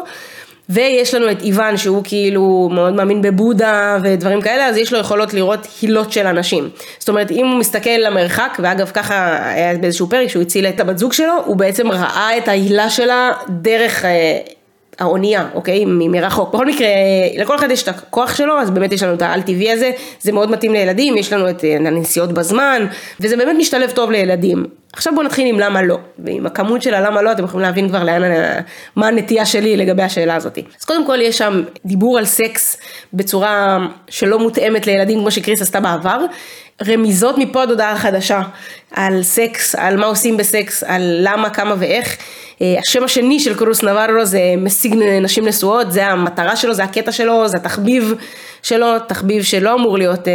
ויש 0.68 1.14
לנו 1.14 1.30
את 1.30 1.42
איוון 1.42 1.76
שהוא 1.76 2.02
כאילו 2.04 2.68
מאוד 2.72 2.94
מאמין 2.94 3.22
בבודה 3.22 3.98
ודברים 4.02 4.40
כאלה, 4.40 4.66
אז 4.66 4.76
יש 4.76 4.92
לו 4.92 4.98
יכולות 4.98 5.34
לראות 5.34 5.66
הילות 5.82 6.12
של 6.12 6.26
אנשים. 6.26 6.68
זאת 6.98 7.08
אומרת, 7.08 7.30
אם 7.30 7.46
הוא 7.46 7.58
מסתכל 7.58 7.98
למרחק, 7.98 8.58
ואגב 8.62 8.90
ככה 8.94 9.48
היה 9.54 9.78
באיזשהו 9.78 10.06
פרק 10.06 10.28
שהוא 10.28 10.42
הציל 10.42 10.66
את 10.66 10.80
הבת 10.80 10.98
זוג 10.98 11.12
שלו, 11.12 11.34
הוא 11.44 11.56
בעצם 11.56 11.90
ראה 11.90 12.38
את 12.38 12.48
ההילה 12.48 12.90
שלה 12.90 13.30
דרך... 13.48 14.04
אה, 15.00 15.06
האונייה, 15.06 15.48
אוקיי? 15.54 15.84
מרחוק. 15.86 16.54
בכל 16.54 16.66
מקרה, 16.66 16.86
לכל 17.38 17.56
אחד 17.56 17.70
יש 17.70 17.82
את 17.82 17.88
הכוח 17.88 18.34
שלו, 18.36 18.60
אז 18.60 18.70
באמת 18.70 18.92
יש 18.92 19.02
לנו 19.02 19.14
את 19.14 19.22
העל 19.22 19.42
טבעי 19.42 19.70
הזה, 19.70 19.90
זה 20.20 20.32
מאוד 20.32 20.50
מתאים 20.50 20.72
לילדים, 20.72 21.16
יש 21.16 21.32
לנו 21.32 21.50
את 21.50 21.64
הנסיעות 21.86 22.32
בזמן, 22.32 22.86
וזה 23.20 23.36
באמת 23.36 23.56
משתלב 23.58 23.90
טוב 23.90 24.10
לילדים. 24.10 24.64
עכשיו 24.96 25.14
בואו 25.14 25.26
נתחיל 25.26 25.46
עם 25.46 25.60
למה 25.60 25.82
לא, 25.82 25.98
ועם 26.18 26.46
הכמות 26.46 26.82
של 26.82 26.94
הלמה 26.94 27.22
לא 27.22 27.32
אתם 27.32 27.44
יכולים 27.44 27.66
להבין 27.66 27.88
כבר 27.88 28.04
לאן, 28.04 28.22
מה 28.96 29.08
הנטייה 29.08 29.46
שלי 29.46 29.76
לגבי 29.76 30.02
השאלה 30.02 30.34
הזאת. 30.34 30.58
אז 30.78 30.84
קודם 30.84 31.06
כל 31.06 31.20
יש 31.20 31.38
שם 31.38 31.62
דיבור 31.84 32.18
על 32.18 32.24
סקס 32.24 32.76
בצורה 33.12 33.78
שלא 34.08 34.38
מותאמת 34.38 34.86
לילדים 34.86 35.18
כמו 35.20 35.30
שקריס 35.30 35.62
עשתה 35.62 35.80
בעבר, 35.80 36.20
רמיזות 36.86 37.38
מפה 37.38 37.62
עד 37.62 37.70
הודעה 37.70 37.96
חדשה 37.96 38.42
על 38.90 39.22
סקס, 39.22 39.74
על 39.74 39.96
מה 39.96 40.06
עושים 40.06 40.36
בסקס, 40.36 40.82
על 40.82 41.18
למה, 41.20 41.50
כמה 41.50 41.74
ואיך. 41.78 42.16
אה, 42.62 42.76
השם 42.78 43.04
השני 43.04 43.40
של 43.40 43.54
קורוס 43.58 43.82
נברו 43.82 44.24
זה 44.24 44.40
משיג 44.58 44.94
נשים 45.22 45.46
נשואות, 45.46 45.92
זה 45.92 46.06
המטרה 46.06 46.56
שלו, 46.56 46.74
זה 46.74 46.84
הקטע 46.84 47.12
שלו, 47.12 47.48
זה 47.48 47.56
התחביב 47.56 48.14
שלו, 48.62 48.98
תחביב 49.08 49.42
שלא 49.42 49.74
אמור 49.74 49.98
להיות 49.98 50.28
אה, 50.28 50.32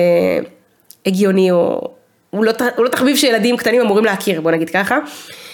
הגיוני 1.06 1.51
או 1.51 1.92
הוא 2.29 2.45
לא, 2.45 2.51
הוא 2.75 2.86
לא 2.86 2.89
תחביב 2.89 3.17
שילדים 3.17 3.57
קטנים 3.57 3.81
אמורים 3.81 4.05
להכיר, 4.05 4.41
בוא 4.41 4.51
נגיד 4.51 4.69
ככה. 4.69 4.98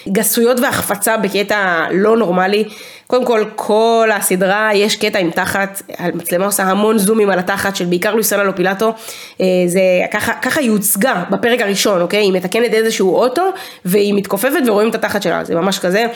גסויות 0.08 0.60
והחפצה 0.60 1.16
בקטע 1.16 1.86
לא 1.90 2.16
נורמלי. 2.16 2.64
קודם 3.06 3.24
כל, 3.24 3.44
כל 3.54 4.10
הסדרה, 4.14 4.70
יש 4.74 4.96
קטע 4.96 5.18
עם 5.18 5.30
תחת, 5.30 5.82
המצלמה 5.98 6.44
עושה 6.46 6.62
המון 6.62 6.98
זומים 6.98 7.30
על 7.30 7.38
התחת 7.38 7.76
של 7.76 7.84
בעיקר 7.84 8.12
לואיסנה 8.12 8.44
לופילטו. 8.44 8.92
אה, 9.40 9.46
זה 9.66 9.80
ככה, 10.12 10.32
ככה 10.42 10.60
היא 10.60 10.70
הוצגה 10.70 11.24
בפרק 11.30 11.60
הראשון, 11.60 12.00
אוקיי? 12.00 12.20
היא 12.20 12.32
מתקנת 12.32 12.74
איזשהו 12.74 13.14
אוטו, 13.14 13.42
והיא 13.84 14.14
מתכופפת 14.14 14.60
ורואים 14.66 14.90
את 14.90 14.94
התחת 14.94 15.22
שלה, 15.22 15.44
זה 15.44 15.54
ממש 15.54 15.78
כזה. 15.78 16.06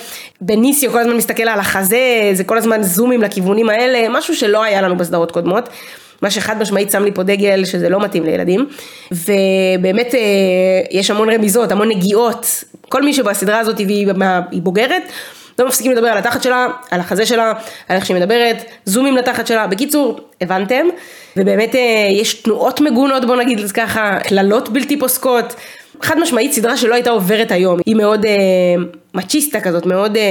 בניסיו 0.41 0.93
כל 0.93 0.99
הזמן 0.99 1.17
מסתכל 1.17 1.43
על 1.43 1.59
החזה, 1.59 2.31
זה 2.33 2.45
כל 2.45 2.59
הזמן 2.59 2.83
זומים 2.83 3.23
לכיוונים 3.23 3.71
האלה, 3.71 4.09
משהו 4.11 4.37
שלא 4.37 4.63
היה 4.63 4.83
לנו 4.83 4.97
בסדרות 4.97 5.31
קודמות. 5.31 5.69
מה 6.23 6.31
שחד 6.31 6.59
משמעית 6.59 6.91
שם 6.91 7.05
לי 7.05 7.13
פה 7.13 7.23
דגל 7.23 7.65
שזה 7.65 7.89
לא 7.89 8.01
מתאים 8.01 8.25
לילדים. 8.25 8.67
ובאמת 9.11 10.15
אה, 10.15 10.21
יש 10.91 11.11
המון 11.11 11.31
רמיזות, 11.31 11.73
המון 11.73 11.89
נגיעות. 11.89 12.65
כל 12.89 13.03
מי 13.03 13.15
שבסדרה 13.15 13.59
הזאת 13.59 13.77
והיא 13.87 14.09
בוגרת, 14.53 15.03
לא 15.59 15.69
מפסיקים 15.69 15.93
לדבר 15.93 16.07
על 16.09 16.19
התחת 16.19 16.43
שלה, 16.43 16.67
על 16.91 17.01
החזה 17.01 17.27
שלה, 17.27 17.53
על 17.89 17.97
איך 17.97 18.07
שהיא 18.07 18.17
מדברת, 18.17 18.65
זומים 18.85 19.17
לתחת 19.17 19.47
שלה. 19.47 19.67
בקיצור, 19.67 20.21
הבנתם? 20.41 20.87
ובאמת 21.37 21.75
אה, 21.75 22.09
יש 22.11 22.35
תנועות 22.35 22.81
מגונות, 22.81 23.25
בוא 23.25 23.37
נגיד 23.37 23.71
ככה, 23.71 24.19
קללות 24.23 24.69
בלתי 24.69 24.99
פוסקות. 24.99 25.55
חד 26.03 26.19
משמעית 26.19 26.53
סדרה 26.53 26.77
שלא 26.77 26.95
הייתה 26.95 27.11
עוברת 27.11 27.53
היום, 27.53 27.81
היא 27.87 27.97
מאוד 27.97 28.27
אה, 28.27 28.33
מצ'יסטה 29.15 29.61
כזאת, 29.61 29.87
מאוד 29.87 30.17
אה, 30.17 30.23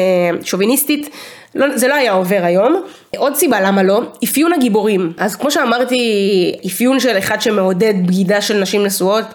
שוביניסטית, 0.43 1.09
לא, 1.55 1.77
זה 1.77 1.87
לא 1.87 1.93
היה 1.93 2.11
עובר 2.11 2.39
היום. 2.43 2.83
עוד 3.17 3.35
סיבה 3.35 3.61
למה 3.61 3.83
לא, 3.83 4.01
אפיון 4.23 4.53
הגיבורים. 4.53 5.13
אז 5.17 5.35
כמו 5.35 5.51
שאמרתי, 5.51 5.99
אפיון 6.67 6.99
של 6.99 7.17
אחד 7.17 7.41
שמעודד 7.41 7.93
בגידה 8.05 8.41
של 8.41 8.57
נשים 8.57 8.83
נשואות. 8.83 9.25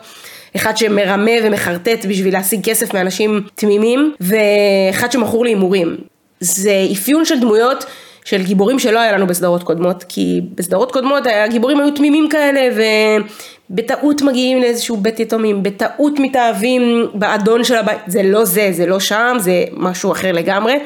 אחד 0.56 0.76
שמרמה 0.76 1.30
ומחרטט 1.42 2.04
בשביל 2.08 2.34
להשיג 2.34 2.64
כסף 2.64 2.94
מאנשים 2.94 3.42
תמימים, 3.54 4.14
ואחד 4.20 5.12
שמכור 5.12 5.44
להימורים. 5.44 5.96
זה 6.40 6.86
אפיון 6.92 7.24
של 7.24 7.40
דמויות 7.40 7.84
של 8.24 8.42
גיבורים 8.42 8.78
שלא 8.78 8.98
היה 8.98 9.12
לנו 9.12 9.26
בסדרות 9.26 9.62
קודמות, 9.62 10.04
כי 10.08 10.40
בסדרות 10.54 10.92
קודמות 10.92 11.22
הגיבורים 11.26 11.80
היו 11.80 11.90
תמימים 11.90 12.28
כאלה, 12.28 12.84
ובטעות 13.70 14.22
מגיעים 14.22 14.60
לאיזשהו 14.60 14.96
בית 14.96 15.20
יתומים, 15.20 15.62
בטעות 15.62 16.18
מתאהבים 16.18 17.06
באדון 17.14 17.64
של 17.64 17.74
הבית, 17.74 17.98
זה 18.06 18.22
לא 18.22 18.44
זה, 18.44 18.68
זה 18.72 18.86
לא 18.86 19.00
שם, 19.00 19.36
זה 19.40 19.64
משהו 19.72 20.12
אחר 20.12 20.32
לגמרי. 20.32 20.78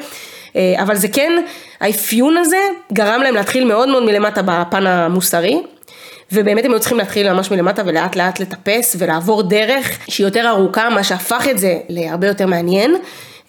אה, 0.55 0.75
אבל 0.81 0.95
זה 0.95 1.07
כן, 1.07 1.43
האפיון 1.79 2.37
הזה 2.37 2.59
גרם 2.93 3.21
להם 3.21 3.35
להתחיל 3.35 3.65
מאוד 3.65 3.89
מאוד 3.89 4.03
מלמטה 4.03 4.41
בפן 4.41 4.87
המוסרי. 4.87 5.61
ובאמת 6.31 6.65
הם 6.65 6.71
היו 6.71 6.79
צריכים 6.79 6.97
להתחיל 6.97 7.33
ממש 7.33 7.51
מלמטה 7.51 7.81
ולאט 7.85 8.15
לאט 8.15 8.39
לטפס 8.39 8.95
ולעבור 8.99 9.43
דרך 9.43 9.99
שהיא 10.07 10.27
יותר 10.27 10.49
ארוכה, 10.49 10.89
מה 10.89 11.03
שהפך 11.03 11.47
את 11.51 11.57
זה 11.57 11.77
להרבה 11.89 12.27
יותר 12.27 12.47
מעניין. 12.47 12.95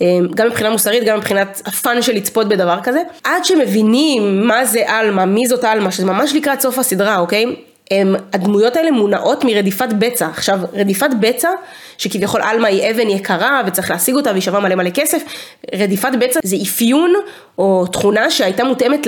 אה, 0.02 0.07
גם 0.35 0.47
מבחינה 0.47 0.71
מוסרית, 0.71 1.04
גם 1.04 1.19
מבחינת 1.19 1.62
הפאן 1.66 2.02
של 2.02 2.12
לצפות 2.12 2.49
בדבר 2.49 2.78
כזה. 2.83 3.02
עד 3.25 3.45
שמבינים 3.45 4.47
מה 4.47 4.64
זה 4.64 4.83
עלמה, 4.87 5.26
מי 5.26 5.47
זאת 5.47 5.64
עלמה, 5.64 5.90
שזה 5.90 6.07
ממש 6.07 6.35
לקראת 6.35 6.61
סוף 6.61 6.78
הסדרה, 6.78 7.19
אוקיי? 7.19 7.57
הם, 7.90 8.14
הדמויות 8.33 8.76
האלה 8.76 8.90
מונעות 8.90 9.45
מרדיפת 9.45 9.88
בצע. 9.99 10.26
עכשיו, 10.26 10.61
רדיפת 10.73 11.11
בצע, 11.21 11.49
שכביכול 11.99 12.42
עלמה 12.42 12.69
היא 12.69 12.90
אבן 12.90 13.09
יקרה 13.09 13.62
וצריך 13.66 13.90
להשיג 13.90 14.14
אותה 14.14 14.30
והיא 14.30 14.42
שווה 14.42 14.61
מלא 14.61 14.75
מלא 14.75 14.90
כסף, 14.90 15.23
רדיפת 15.75 16.11
בצע 16.21 16.40
זה 16.42 16.57
אפיון 16.62 17.14
או 17.59 17.87
תכונה 17.87 18.30
שהייתה 18.30 18.64
מותאמת 18.64 19.07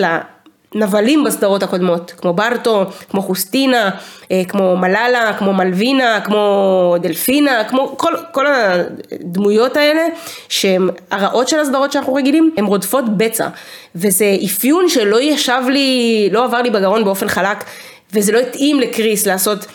לנבלים 0.74 1.24
בסדרות 1.24 1.62
הקודמות, 1.62 2.12
כמו 2.16 2.32
ברטו, 2.32 2.84
כמו 3.10 3.22
חוסטינה, 3.22 3.90
אה, 4.30 4.42
כמו 4.48 4.76
מלאלה, 4.76 5.32
כמו 5.38 5.52
מלווינה, 5.52 6.20
כמו 6.24 6.96
דלפינה, 7.00 7.64
כמו 7.64 7.94
כל, 7.98 8.12
כל 8.32 8.46
הדמויות 8.46 9.76
האלה 9.76 10.02
שהן 10.48 10.88
הרעות 11.10 11.48
של 11.48 11.58
הסדרות 11.58 11.92
שאנחנו 11.92 12.14
רגילים, 12.14 12.54
הן 12.56 12.64
רודפות 12.64 13.16
בצע. 13.16 13.48
וזה 13.94 14.36
אפיון 14.44 14.88
שלא 14.88 15.20
ישב 15.20 15.62
לי, 15.68 16.28
לא 16.32 16.44
עבר 16.44 16.62
לי 16.62 16.70
בגרון 16.70 17.04
באופן 17.04 17.28
חלק. 17.28 17.64
וזה 18.12 18.32
לא 18.32 18.38
התאים 18.38 18.80
לקריס 18.80 19.26
לעשות 19.26 19.66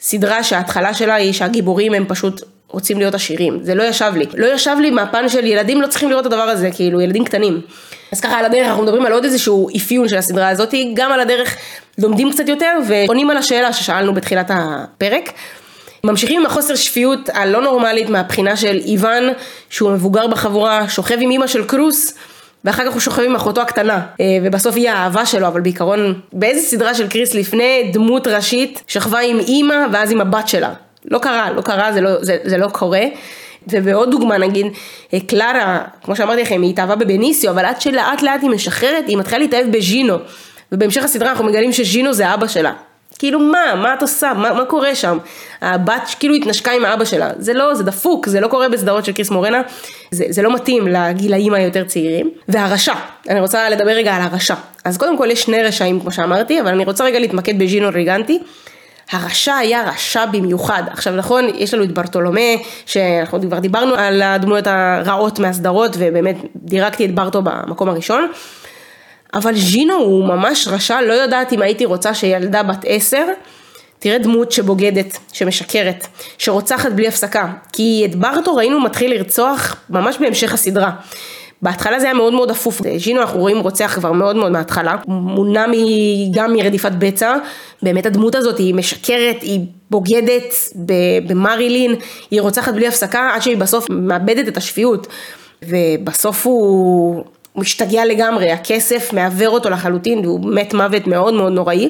סדרה 0.00 0.42
שההתחלה 0.42 0.94
שלה 0.94 1.14
היא 1.14 1.32
שהגיבורים 1.32 1.94
הם 1.94 2.04
פשוט 2.08 2.42
רוצים 2.68 2.98
להיות 2.98 3.14
עשירים, 3.14 3.58
זה 3.62 3.74
לא 3.74 3.82
ישב 3.82 4.12
לי. 4.16 4.24
לא 4.34 4.46
ישב 4.46 4.76
לי 4.80 4.90
מהפן 4.90 5.28
של 5.28 5.46
ילדים 5.46 5.82
לא 5.82 5.86
צריכים 5.86 6.10
לראות 6.10 6.26
את 6.26 6.32
הדבר 6.32 6.42
הזה, 6.42 6.70
כאילו 6.74 7.00
ילדים 7.00 7.24
קטנים. 7.24 7.60
אז 8.12 8.20
ככה 8.20 8.38
על 8.38 8.44
הדרך 8.44 8.66
אנחנו 8.66 8.82
מדברים 8.82 9.06
על 9.06 9.12
עוד 9.12 9.24
איזשהו 9.24 9.68
אפיון 9.76 10.08
של 10.08 10.16
הסדרה 10.16 10.48
הזאת, 10.48 10.74
גם 10.94 11.12
על 11.12 11.20
הדרך 11.20 11.56
לומדים 11.98 12.32
קצת 12.32 12.48
יותר 12.48 12.72
ועונים 12.88 13.30
על 13.30 13.36
השאלה 13.36 13.72
ששאלנו 13.72 14.14
בתחילת 14.14 14.50
הפרק. 14.54 15.32
ממשיכים 16.04 16.40
עם 16.40 16.46
החוסר 16.46 16.74
שפיות 16.74 17.30
הלא 17.34 17.62
נורמלית 17.62 18.08
מהבחינה 18.08 18.56
של 18.56 18.80
איוון, 18.84 19.24
שהוא 19.70 19.90
מבוגר 19.90 20.26
בחבורה, 20.26 20.88
שוכב 20.88 21.16
עם 21.20 21.30
אימא 21.30 21.46
של 21.46 21.64
קרוס. 21.64 22.14
ואחר 22.64 22.86
כך 22.86 22.92
הוא 22.92 23.00
שוכב 23.00 23.22
עם 23.22 23.36
אחותו 23.36 23.60
הקטנה, 23.60 24.00
אה, 24.20 24.24
ובסוף 24.42 24.76
היא 24.76 24.90
האהבה 24.90 25.26
שלו, 25.26 25.46
אבל 25.46 25.60
בעיקרון, 25.60 26.20
באיזה 26.32 26.60
סדרה 26.60 26.94
של 26.94 27.08
קריס 27.08 27.34
לפני 27.34 27.90
דמות 27.92 28.26
ראשית 28.26 28.82
שכבה 28.86 29.18
עם 29.18 29.38
אימא 29.38 29.74
ואז 29.92 30.12
עם 30.12 30.20
הבת 30.20 30.48
שלה. 30.48 30.72
לא 31.10 31.18
קרה, 31.18 31.50
לא 31.50 31.60
קרה, 31.62 31.92
זה 31.92 32.00
לא, 32.00 32.24
זה, 32.24 32.36
זה 32.44 32.58
לא 32.58 32.68
קורה. 32.68 33.02
ובעוד 33.68 34.10
דוגמה 34.10 34.38
נגיד, 34.38 34.66
אה, 35.14 35.18
קלרה, 35.20 35.78
כמו 36.02 36.16
שאמרתי 36.16 36.42
לכם, 36.42 36.62
היא 36.62 36.70
התאהבה 36.70 36.96
בבניסיו, 36.96 37.50
אבל 37.50 37.64
עד 37.64 37.80
שלאט 37.80 38.22
לאט 38.22 38.42
היא 38.42 38.50
משחררת, 38.50 39.04
היא 39.06 39.16
מתחילה 39.16 39.38
להתאהב 39.38 39.76
בז'ינו. 39.76 40.16
ובהמשך 40.72 41.04
הסדרה 41.04 41.30
אנחנו 41.30 41.44
מגלים 41.44 41.72
שז'ינו 41.72 42.12
זה 42.12 42.34
אבא 42.34 42.46
שלה. 42.46 42.72
כאילו 43.18 43.40
מה, 43.40 43.74
מה 43.76 43.94
את 43.94 44.02
עושה, 44.02 44.32
מה, 44.36 44.52
מה 44.52 44.64
קורה 44.64 44.94
שם? 44.94 45.18
הבת 45.62 46.14
כאילו 46.18 46.34
התנשקה 46.34 46.72
עם 46.72 46.84
האבא 46.84 47.04
שלה, 47.04 47.30
זה 47.38 47.54
לא, 47.54 47.74
זה 47.74 47.84
דפוק, 47.84 48.26
זה 48.26 48.40
לא 48.40 48.48
קורה 48.48 48.68
בסדרות 48.68 49.04
של 49.04 49.12
קריס 49.12 49.30
מורנה, 49.30 49.62
זה, 50.10 50.24
זה 50.28 50.42
לא 50.42 50.54
מתאים 50.54 50.88
לגילאים 50.88 51.54
היותר 51.54 51.84
צעירים. 51.84 52.30
והרשע, 52.48 52.94
אני 53.28 53.40
רוצה 53.40 53.70
לדבר 53.70 53.90
רגע 53.90 54.14
על 54.14 54.22
הרשע. 54.22 54.54
אז 54.84 54.98
קודם 54.98 55.18
כל 55.18 55.28
יש 55.30 55.42
שני 55.42 55.62
רשעים 55.62 56.00
כמו 56.00 56.12
שאמרתי, 56.12 56.60
אבל 56.60 56.68
אני 56.68 56.84
רוצה 56.84 57.04
רגע 57.04 57.18
להתמקד 57.18 57.58
בז'ינו 57.58 57.88
ריגנטי. 57.92 58.38
הרשע 59.10 59.54
היה 59.54 59.84
רשע 59.90 60.26
במיוחד. 60.26 60.82
עכשיו 60.90 61.16
נכון, 61.16 61.44
יש 61.54 61.74
לנו 61.74 61.84
את 61.84 61.92
ברטולומה, 61.92 62.40
שאנחנו 62.86 63.40
כבר 63.40 63.58
דיברנו 63.58 63.94
על 63.94 64.22
הדמויות 64.22 64.66
הרעות 64.66 65.38
מהסדרות, 65.38 65.96
ובאמת 65.98 66.36
דירקתי 66.56 67.04
את 67.04 67.14
ברטו 67.14 67.42
במקום 67.42 67.88
הראשון. 67.88 68.30
אבל 69.34 69.54
ז'ינו 69.54 69.94
הוא 69.94 70.24
ממש 70.24 70.68
רשע, 70.68 71.00
לא 71.00 71.12
יודעת 71.12 71.52
אם 71.52 71.62
הייתי 71.62 71.84
רוצה 71.84 72.14
שילדה 72.14 72.62
בת 72.62 72.84
עשר 72.86 73.26
תראה 73.98 74.18
דמות 74.18 74.52
שבוגדת, 74.52 75.18
שמשקרת, 75.32 76.06
שרוצחת 76.38 76.92
בלי 76.92 77.08
הפסקה. 77.08 77.46
כי 77.72 78.06
את 78.10 78.14
ברטו 78.14 78.56
ראינו 78.56 78.80
מתחיל 78.80 79.10
לרצוח 79.10 79.76
ממש 79.90 80.16
בהמשך 80.20 80.54
הסדרה. 80.54 80.90
בהתחלה 81.62 82.00
זה 82.00 82.06
היה 82.06 82.14
מאוד 82.14 82.32
מאוד 82.32 82.50
אפוף, 82.50 82.80
ז'ינו 82.96 83.20
אנחנו 83.20 83.40
רואים 83.40 83.58
רוצח 83.60 83.92
כבר 83.94 84.12
מאוד 84.12 84.36
מאוד 84.36 84.52
מההתחלה, 84.52 84.96
מונע 85.08 85.66
גם 86.32 86.52
מרדיפת 86.52 86.92
בצע, 86.98 87.34
באמת 87.82 88.06
הדמות 88.06 88.34
הזאת 88.34 88.58
היא 88.58 88.74
משקרת, 88.74 89.42
היא 89.42 89.60
בוגדת 89.90 90.54
במרילין, 91.26 91.94
היא 92.30 92.40
רוצחת 92.40 92.74
בלי 92.74 92.88
הפסקה 92.88 93.30
עד 93.34 93.42
שהיא 93.42 93.56
בסוף 93.56 93.86
מאבדת 93.90 94.48
את 94.48 94.56
השפיות. 94.56 95.06
ובסוף 95.62 96.46
הוא 96.46 97.24
הוא 97.56 97.62
משתגע 97.62 98.04
לגמרי, 98.04 98.50
הכסף 98.50 99.12
מעוור 99.12 99.48
אותו 99.48 99.70
לחלוטין 99.70 100.18
והוא 100.18 100.40
מת 100.54 100.74
מוות 100.74 101.06
מאוד 101.06 101.34
מאוד 101.34 101.52
נוראי. 101.52 101.88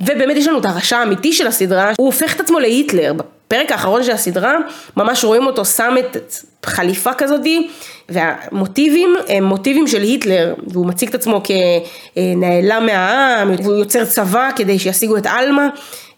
ובאמת 0.00 0.36
יש 0.36 0.48
לנו 0.48 0.58
את 0.58 0.64
הרשע 0.64 0.96
האמיתי 0.96 1.32
של 1.32 1.46
הסדרה, 1.46 1.92
הוא 1.98 2.06
הופך 2.06 2.34
את 2.34 2.40
עצמו 2.40 2.60
להיטלר. 2.60 3.12
בפרק 3.54 3.72
האחרון 3.72 4.04
של 4.04 4.12
הסדרה 4.12 4.56
ממש 4.96 5.24
רואים 5.24 5.46
אותו 5.46 5.64
שם 5.64 5.94
את 5.98 6.34
חליפה 6.64 7.14
כזאתי 7.14 7.70
והמוטיבים 8.08 9.14
הם 9.28 9.44
מוטיבים 9.44 9.86
של 9.86 10.02
היטלר 10.02 10.54
והוא 10.66 10.86
מציג 10.86 11.08
את 11.08 11.14
עצמו 11.14 11.42
כנעלם 11.44 12.86
מהעם 12.86 13.50
והוא 13.62 13.76
יוצר 13.76 14.04
צבא 14.04 14.50
כדי 14.56 14.78
שישיגו 14.78 15.16
את 15.16 15.26
עלמה 15.26 15.68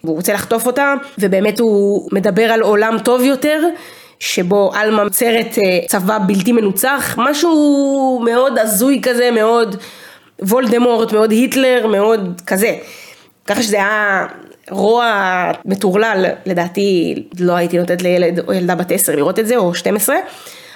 והוא 0.03 0.15
רוצה 0.15 0.33
לחטוף 0.33 0.67
אותה 0.67 0.93
ובאמת 1.17 1.59
הוא 1.59 2.09
מדבר 2.11 2.43
על 2.43 2.61
עולם 2.61 2.97
טוב 3.03 3.21
יותר 3.21 3.63
שבו 4.19 4.71
עלמה 4.73 5.03
מצרת 5.03 5.57
אה, 5.57 5.79
צבא 5.87 6.17
בלתי 6.27 6.51
מנוצח, 6.51 7.15
משהו 7.17 8.21
מאוד 8.25 8.59
הזוי 8.59 8.99
כזה, 9.03 9.31
מאוד 9.31 9.75
וולדמורט, 10.41 11.13
מאוד 11.13 11.31
היטלר, 11.31 11.87
מאוד 11.87 12.41
כזה. 12.47 12.75
ככה 13.45 13.63
שזה 13.63 13.75
היה 13.75 14.25
רוע 14.69 15.51
מטורלל, 15.65 16.25
לדעתי 16.45 17.15
לא 17.39 17.53
הייתי 17.53 17.77
נותנת 17.77 18.01
לילד 18.01 18.39
או 18.47 18.53
ילדה 18.53 18.75
בת 18.75 18.91
10 18.91 19.15
לראות 19.15 19.39
את 19.39 19.47
זה, 19.47 19.55
או 19.55 19.73
12. 19.73 20.15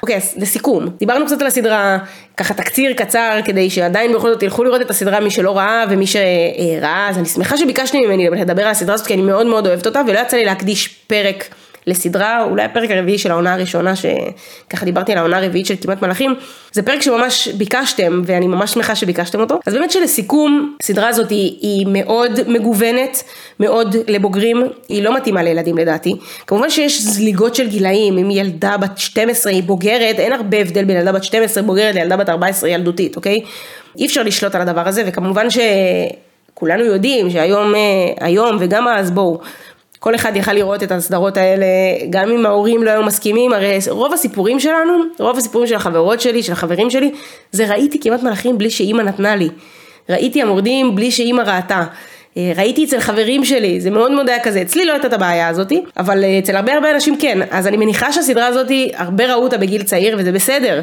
אוקיי, 0.01 0.15
אז 0.15 0.33
לסיכום, 0.37 0.89
דיברנו 0.99 1.25
קצת 1.25 1.41
על 1.41 1.47
הסדרה, 1.47 1.97
ככה 2.37 2.53
תקציר 2.53 2.93
קצר, 2.93 3.39
כדי 3.45 3.69
שעדיין 3.69 4.13
בכל 4.13 4.29
זאת 4.29 4.39
תלכו 4.39 4.63
לראות 4.63 4.81
את 4.81 4.89
הסדרה 4.89 5.19
מי 5.19 5.31
שלא 5.31 5.57
ראה 5.57 5.83
ומי 5.89 6.07
שראה, 6.07 7.07
אז 7.09 7.17
אני 7.17 7.25
שמחה 7.25 7.57
שביקשתי 7.57 8.05
ממני 8.05 8.29
לדבר 8.29 8.63
על 8.63 8.71
הסדרה 8.71 8.93
הזאת, 8.93 9.07
כי 9.07 9.13
אני 9.13 9.21
מאוד 9.21 9.47
מאוד 9.47 9.67
אוהבת 9.67 9.85
אותה, 9.85 10.01
ולא 10.07 10.19
יצא 10.19 10.37
לי 10.37 10.45
להקדיש 10.45 10.87
פרק. 10.87 11.45
לסדרה, 11.87 12.43
אולי 12.43 12.63
הפרק 12.63 12.91
הרביעי 12.91 13.17
של 13.17 13.31
העונה 13.31 13.53
הראשונה, 13.53 13.93
שככה 13.95 14.85
דיברתי 14.85 15.11
על 15.11 15.17
העונה 15.17 15.37
הרביעית 15.37 15.65
של 15.65 15.75
כמעט 15.81 16.01
מלאכים, 16.01 16.35
זה 16.71 16.81
פרק 16.81 17.01
שממש 17.01 17.47
ביקשתם, 17.47 18.21
ואני 18.25 18.47
ממש 18.47 18.71
שמחה 18.71 18.95
שביקשתם 18.95 19.39
אותו. 19.39 19.59
אז 19.65 19.73
באמת 19.73 19.91
שלסיכום, 19.91 20.75
הסדרה 20.81 21.07
הזאת 21.07 21.29
היא, 21.29 21.57
היא 21.61 21.85
מאוד 21.89 22.39
מגוונת, 22.47 23.23
מאוד 23.59 23.95
לבוגרים, 24.07 24.63
היא 24.89 25.03
לא 25.03 25.15
מתאימה 25.15 25.43
לילדים 25.43 25.77
לדעתי. 25.77 26.15
כמובן 26.47 26.69
שיש 26.69 27.01
זליגות 27.01 27.55
של 27.55 27.67
גילאים, 27.67 28.17
אם 28.17 28.31
ילדה 28.31 28.77
בת 28.77 28.97
12 28.97 29.51
היא 29.51 29.63
בוגרת, 29.63 30.19
אין 30.19 30.33
הרבה 30.33 30.57
הבדל 30.57 30.83
בין 30.83 30.97
ילדה 30.97 31.11
בת 31.11 31.23
12 31.23 31.63
בוגרת 31.63 31.95
לילדה 31.95 32.17
בת 32.17 32.29
14 32.29 32.69
ילדותית, 32.69 33.15
אוקיי? 33.15 33.41
אי 33.97 34.05
אפשר 34.05 34.23
לשלוט 34.23 34.55
על 34.55 34.61
הדבר 34.61 34.87
הזה, 34.87 35.03
וכמובן 35.05 35.47
שכולנו 35.49 36.83
יודעים 36.83 37.29
שהיום, 37.29 37.75
אה, 37.75 37.79
היום 38.19 38.57
וגם 38.59 38.87
אז 38.87 39.11
בואו, 39.11 39.39
כל 40.03 40.15
אחד 40.15 40.35
יכל 40.35 40.53
לראות 40.53 40.83
את 40.83 40.91
הסדרות 40.91 41.37
האלה, 41.37 41.65
גם 42.09 42.29
אם 42.29 42.45
ההורים 42.45 42.83
לא 42.83 42.89
היו 42.89 43.03
מסכימים, 43.03 43.53
הרי 43.53 43.77
רוב 43.89 44.13
הסיפורים 44.13 44.59
שלנו, 44.59 44.93
רוב 45.19 45.37
הסיפורים 45.37 45.67
של 45.67 45.75
החברות 45.75 46.21
שלי, 46.21 46.43
של 46.43 46.53
החברים 46.53 46.89
שלי, 46.89 47.11
זה 47.51 47.67
ראיתי 47.67 47.99
כמעט 47.99 48.23
מלאכים 48.23 48.57
בלי 48.57 48.69
שאימא 48.69 49.01
נתנה 49.01 49.35
לי. 49.35 49.49
ראיתי 50.09 50.41
המורדים 50.41 50.95
בלי 50.95 51.11
שאימא 51.11 51.41
ראתה. 51.41 51.83
אה, 52.37 52.51
ראיתי 52.55 52.85
אצל 52.85 52.99
חברים 52.99 53.45
שלי, 53.45 53.81
זה 53.81 53.89
מאוד 53.89 54.11
מאוד 54.11 54.29
היה 54.29 54.43
כזה, 54.43 54.61
אצלי 54.61 54.85
לא 54.85 54.91
הייתה 54.91 55.07
את 55.07 55.13
הבעיה 55.13 55.47
הזאתי, 55.47 55.83
אבל 55.97 56.23
אה, 56.23 56.39
אצל 56.39 56.55
הרבה 56.55 56.73
הרבה 56.73 56.91
אנשים 56.91 57.17
כן, 57.17 57.39
אז 57.51 57.67
אני 57.67 57.77
מניחה 57.77 58.11
שהסדרה 58.11 58.47
הזאתי, 58.47 58.91
הרבה 58.95 59.33
ראו 59.33 59.43
אותה 59.43 59.57
בגיל 59.57 59.83
צעיר 59.83 60.15
וזה 60.19 60.31
בסדר, 60.31 60.81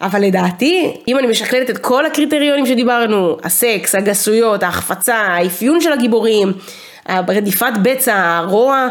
אבל 0.00 0.20
לדעתי, 0.20 0.96
אם 1.08 1.18
אני 1.18 1.26
משקללת 1.26 1.70
את 1.70 1.78
כל 1.78 2.06
הקריטריונים 2.06 2.66
שדיברנו, 2.66 3.36
הסקס, 3.44 3.94
הגסויות, 3.94 4.62
ההחפצה, 4.62 5.16
האפיון 5.16 5.80
של 5.80 5.92
הגיבורים, 5.92 6.52
הרדיפת 7.08 7.72
בצע, 7.82 8.36
הרוע, 8.38 8.88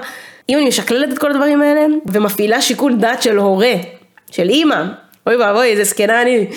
אם 0.50 0.58
אני 0.58 0.68
משקללת 0.68 1.14
את 1.14 1.18
כל 1.18 1.32
הדברים 1.32 1.62
האלה 1.62 1.86
ומפעילה 2.06 2.62
שיקול 2.62 2.96
דעת 2.96 3.22
של 3.22 3.38
הורה, 3.38 3.74
של 4.32 4.50
אימא, 4.50 4.84
אוי 5.28 5.36
ואבוי 5.36 5.68
איזה 5.68 5.84
זקנה 5.84 6.22
אני, 6.22 6.48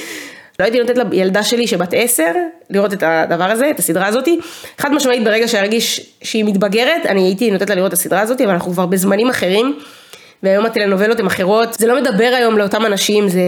לא 0.61 0.65
הייתי 0.65 0.81
נותנת 0.81 0.97
לילדה 1.11 1.43
שלי 1.43 1.67
שבת 1.67 1.89
עשר 1.97 2.33
לראות 2.71 2.93
את 2.93 3.03
הדבר 3.07 3.45
הזה, 3.45 3.71
את 3.71 3.79
הסדרה 3.79 4.07
הזאתי. 4.07 4.41
חד 4.79 4.93
משמעית 4.93 5.25
ברגע 5.25 5.49
שארגיש 5.49 6.13
שהיא 6.23 6.45
מתבגרת, 6.45 7.07
אני 7.07 7.23
הייתי 7.23 7.51
נותנת 7.51 7.71
לה 7.71 7.77
לראות 7.77 7.89
את 7.89 7.93
הסדרה 7.93 8.21
הזאתי, 8.21 8.45
אבל 8.45 8.53
אנחנו 8.53 8.73
כבר 8.73 8.87
בזמנים 8.87 9.29
אחרים. 9.31 9.79
והיום 10.43 10.67
הטלנובלות 10.67 11.21
הן 11.21 11.27
אחרות, 11.27 11.73
זה 11.73 11.87
לא 11.87 12.01
מדבר 12.01 12.33
היום 12.37 12.59
לאותם 12.59 12.87
אנשים, 12.87 13.29
זה, 13.29 13.43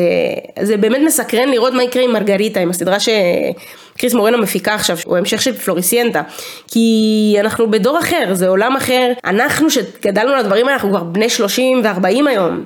זה 0.63 0.77
באמת 0.77 1.01
מסקרן 1.07 1.49
לראות 1.49 1.73
מה 1.73 1.83
יקרה 1.83 2.03
עם 2.03 2.13
מרגריטה, 2.13 2.61
עם 2.61 2.71
הסדרה 2.71 2.97
שקריס 3.01 4.15
מורנו 4.15 4.39
מפיקה 4.39 4.75
עכשיו, 4.75 4.97
הוא 5.05 5.17
המשך 5.17 5.43
של 5.43 5.53
פלוריסיינטה, 5.53 6.23
כי 6.69 7.37
אנחנו 7.41 7.71
בדור 7.71 7.99
אחר, 7.99 8.29
זה 8.33 8.49
עולם 8.49 8.77
אחר, 8.77 9.13
אנחנו 9.25 9.71
שגדלנו 9.71 10.33
על 10.33 10.39
הדברים 10.39 10.67
האלה, 10.67 10.75
אנחנו 10.75 10.91
כבר 10.91 11.03
בני 11.03 11.29
30 11.29 11.83
ו-40 11.85 12.29
היום. 12.29 12.65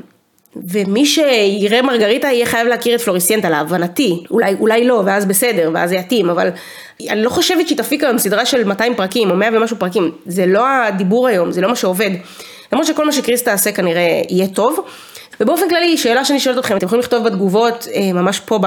ומי 0.71 1.07
שיראה 1.07 1.83
מרגריטה 1.83 2.29
יהיה 2.29 2.47
חייב 2.47 2.69
להכיר 2.69 2.95
את 2.95 3.01
פלוריסיינטה 3.01 3.51
להבנתי, 3.51 4.25
אולי, 4.31 4.55
אולי 4.61 4.85
לא 4.85 5.03
ואז 5.07 5.27
בסדר 5.27 5.71
ואז 5.75 5.91
זה 5.91 5.97
יתאים, 5.97 6.31
אבל 6.31 6.49
אני 7.09 7.23
לא 7.23 7.31
חושבת 7.31 7.67
שהיא 7.67 7.79
תפיק 7.79 8.05
היום 8.05 8.19
סדרה 8.19 8.47
של 8.47 8.65
200 8.65 8.95
פרקים 8.95 9.31
או 9.31 9.37
100 9.37 9.49
ומשהו 9.53 9.77
פרקים, 9.77 10.11
זה 10.27 10.47
לא 10.47 10.67
הדיבור 10.69 11.29
היום, 11.29 11.53
זה 11.53 11.61
לא 11.61 11.69
מה 11.69 11.77
שעובד. 11.77 12.11
למרות 12.73 12.87
שכל 12.87 13.07
מה 13.07 13.13
שקריס 13.13 13.43
תעשה 13.43 13.73
כנראה 13.73 14.23
יהיה 14.29 14.49
טוב. 14.49 14.87
ובאופן 15.41 15.69
כללי, 15.69 15.97
שאלה 15.97 16.25
שאני 16.25 16.41
שואלת 16.41 16.59
אתכם, 16.59 16.77
אתם 16.77 16.87
יכולים 16.87 17.01
לכתוב 17.01 17.25
בתגובות 17.25 17.87
אה, 17.95 18.13
ממש 18.13 18.41
פה 18.41 18.59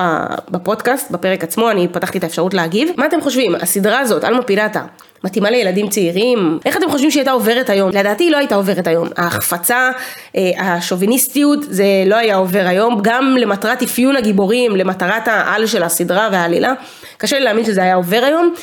בפודקאסט, 0.50 1.12
בפרק 1.12 1.44
עצמו, 1.44 1.72
אני 1.72 1.88
פתחתי 1.88 2.18
את 2.18 2.24
האפשרות 2.24 2.54
להגיב. 2.54 2.90
מה 2.98 3.06
אתם 3.06 3.22
חושבים, 3.22 3.56
הסדרה 3.56 4.00
הזאת, 4.00 4.24
אלמה 4.24 4.42
פילאטה, 4.42 4.82
מתאימה 5.24 5.50
לילדים 5.50 5.90
צעירים? 5.90 6.60
איך 6.66 6.78
אתם 6.78 6.90
חושבים 6.90 7.12
שהיא 7.12 7.22
הייתה 7.22 7.32
עוברת 7.32 7.70
היום? 7.70 7.90
לדעתי 7.90 8.24
היא 8.24 8.32
לא 8.32 8.38
הייתה 8.38 8.56
עוברת 8.56 8.88
היום. 8.88 9.08
ההחפצה, 9.18 9.92
אה, 10.36 10.52
השוביניסטיות, 10.58 11.60
זה 11.64 11.86
לא 12.06 12.16
היה 12.16 12.36
עובר 12.36 12.64
היום, 12.68 13.00
גם 13.02 13.36
למטרת 13.40 13.84
אפיון 13.84 14.16
הגיבורים, 14.16 14.76
למטרת 14.76 15.28
העל 15.28 15.66
של 15.68 15.84
הסדרה 15.84 16.30
והעלילה. 16.32 16.74
קשה 17.18 17.38
לי 17.40 17.44
להאמין 17.44 17.66
שזה 17.66 17.84
היה 17.84 17.96
עובר 17.96 18.22
היום, 18.24 18.54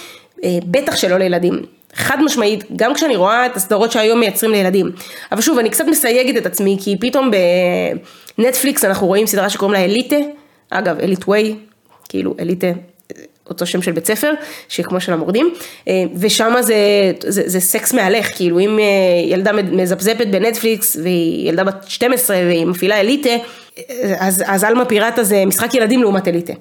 אה, 0.45 0.51
בטח 0.65 0.97
שלא 0.97 1.17
לילדים. 1.17 1.76
חד 1.97 2.23
משמעית, 2.23 2.65
גם 2.77 2.95
כשאני 2.95 3.17
רואה 3.17 3.47
את 3.47 3.57
הסדרות 3.57 3.93
שהיום 3.93 4.21
מייצרים 4.21 4.53
לילדים. 4.53 4.91
אבל 5.33 5.41
שוב, 5.41 5.59
אני 5.59 5.71
קצת 5.71 5.85
מסייגת 5.85 6.37
את 6.37 6.47
עצמי, 6.47 6.77
כי 6.81 6.97
פתאום 7.01 7.31
בנטפליקס 8.39 8.85
אנחנו 8.85 9.07
רואים 9.07 9.27
סדרה 9.27 9.51
שקוראים 9.51 9.73
לה 9.73 9.85
אליטה, 9.85 10.17
אגב, 10.71 10.99
אליט 11.01 11.25
ווי, 11.29 11.57
כאילו 12.09 12.35
אליטה, 12.41 12.67
אותו 13.51 13.67
שם 13.67 13.83
של 13.83 13.93
בית 13.93 14.07
ספר, 14.07 14.33
שכמו 14.69 15.01
של 15.01 15.13
המורדים, 15.13 15.55
ושם 16.15 16.55
זה, 16.61 16.77
זה, 17.21 17.43
זה 17.47 17.61
סקס 17.61 17.95
מהלך, 17.95 18.37
כאילו 18.37 18.59
אם 18.59 18.79
אה, 18.79 18.85
ילדה 19.25 19.53
מזפזפת 19.53 20.27
בנטפליקס 20.27 20.97
והיא 21.03 21.49
ילדה 21.49 21.65
בת 21.65 21.85
12 21.89 22.37
והיא 22.37 22.67
מפעילה 22.67 23.01
אליטה, 23.01 23.31
אז 24.19 24.65
עלמה 24.65 24.85
פיראטה 24.85 25.25
זה 25.25 25.45
משחק 25.45 25.75
ילדים 25.75 26.03
לעומת 26.03 26.29
אליטה. 26.29 26.53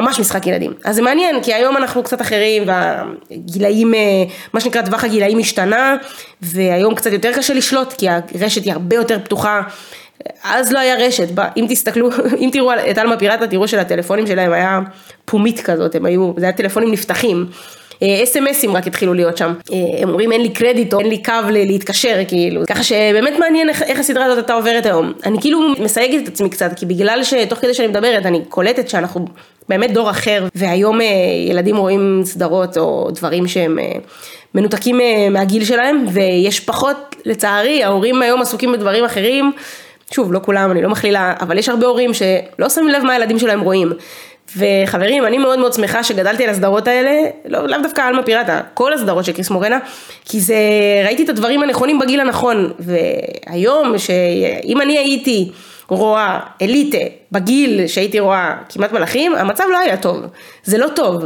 ממש 0.00 0.20
משחק 0.20 0.46
ילדים. 0.46 0.72
אז 0.84 0.96
זה 0.96 1.02
מעניין, 1.02 1.42
כי 1.42 1.54
היום 1.54 1.76
אנחנו 1.76 2.02
קצת 2.02 2.20
אחרים, 2.20 2.62
והגילאים, 2.66 3.94
אה, 3.94 4.00
מה 4.52 4.60
שנקרא 4.60 4.82
טווח 4.82 5.04
הגילאים 5.04 5.38
השתנה, 5.38 5.96
והיום 6.42 6.94
קצת 6.94 7.12
יותר 7.12 7.32
קשה 7.36 7.54
לשלוט, 7.54 7.92
כי 7.92 8.08
הרשת 8.08 8.64
היא 8.64 8.72
הרבה 8.72 8.96
יותר 8.96 9.18
פתוחה. 9.24 9.62
אז 10.44 10.72
לא 10.72 10.78
היה 10.78 10.96
רשת, 11.06 11.28
אם 11.56 11.66
תסתכלו, 11.68 12.10
אם 12.42 12.50
תראו 12.52 12.72
את 12.90 12.98
עלמה 12.98 13.16
פיראטה, 13.16 13.46
תראו 13.46 13.68
שלטלפונים 13.68 14.26
שלהם 14.26 14.52
היה 14.52 14.80
פומית 15.24 15.60
כזאת, 15.60 15.94
הם 15.94 16.06
היו, 16.06 16.32
זה 16.36 16.44
היה 16.44 16.52
טלפונים 16.52 16.92
נפתחים. 16.92 17.46
אס.אם.אסים 18.02 18.76
רק 18.76 18.86
התחילו 18.86 19.14
להיות 19.14 19.36
שם. 19.36 19.52
אה, 19.72 20.02
הם 20.02 20.08
אומרים 20.08 20.32
אין 20.32 20.42
לי 20.42 20.48
קרדיט 20.48 20.94
או 20.94 21.00
אין 21.00 21.08
לי 21.08 21.22
קו 21.22 21.32
להתקשר 21.50 22.16
כאילו. 22.28 22.62
ככה 22.66 22.82
שבאמת 22.82 23.32
מעניין 23.38 23.68
איך, 23.68 23.82
איך 23.82 23.98
הסדרה 23.98 24.24
הזאת 24.24 24.38
הייתה 24.38 24.52
עוברת 24.52 24.86
היום. 24.86 25.12
אני 25.26 25.40
כאילו 25.40 25.60
מסייגת 25.78 26.22
את 26.22 26.28
עצמי 26.28 26.50
קצת, 26.50 26.70
כי 26.76 26.86
בגלל 26.86 27.24
שתוך 27.24 27.58
כדי 27.58 27.74
שאני 27.74 27.88
מדברת 27.88 28.26
אני 28.26 28.40
קולטת 28.48 28.88
שאנחנו 28.88 29.26
באמת 29.68 29.92
דור 29.92 30.10
אחר, 30.10 30.46
והיום 30.54 31.00
אה, 31.00 31.06
ילדים 31.48 31.76
רואים 31.76 32.22
סדרות 32.24 32.78
או 32.78 33.08
דברים 33.10 33.48
שהם 33.48 33.78
אה, 33.78 33.84
מנותקים 34.54 35.00
מהגיל 35.30 35.64
שלהם, 35.64 36.04
ויש 36.12 36.60
פחות, 36.60 37.16
לצערי, 37.24 37.84
ההורים 37.84 38.22
היום 38.22 38.42
עסוקים 38.42 38.72
בדברים 38.72 39.04
אחרים. 39.04 39.52
שוב, 40.10 40.32
לא 40.32 40.40
כולם, 40.44 40.70
אני 40.70 40.82
לא 40.82 40.88
מכלילה, 40.88 41.34
אבל 41.40 41.58
יש 41.58 41.68
הרבה 41.68 41.86
הורים 41.86 42.10
שלא 42.14 42.68
שמים 42.68 42.88
לב 42.88 43.02
מה 43.02 43.12
הילדים 43.12 43.38
שלהם 43.38 43.60
רואים. 43.60 43.92
וחברים, 44.56 45.26
אני 45.26 45.38
מאוד 45.38 45.58
מאוד 45.58 45.72
שמחה 45.72 46.04
שגדלתי 46.04 46.44
על 46.44 46.50
הסדרות 46.50 46.88
האלה, 46.88 47.10
לא, 47.44 47.66
לאו 47.66 47.78
דווקא 47.82 48.00
עלמה 48.00 48.22
פיראטה, 48.22 48.60
כל 48.74 48.92
הסדרות 48.92 49.24
של 49.24 49.32
קריס 49.32 49.50
מורנה, 49.50 49.78
כי 50.24 50.40
זה, 50.40 50.56
ראיתי 51.04 51.24
את 51.24 51.28
הדברים 51.28 51.62
הנכונים 51.62 51.98
בגיל 51.98 52.20
הנכון, 52.20 52.72
והיום, 52.78 53.98
שאם 53.98 54.80
אני 54.80 54.98
הייתי 54.98 55.50
רואה 55.88 56.40
אליטה 56.62 56.98
בגיל 57.32 57.86
שהייתי 57.86 58.20
רואה 58.20 58.54
כמעט 58.68 58.92
מלאכים, 58.92 59.34
המצב 59.34 59.64
לא 59.72 59.78
היה 59.78 59.96
טוב, 59.96 60.20
זה 60.64 60.78
לא 60.78 60.88
טוב. 60.96 61.24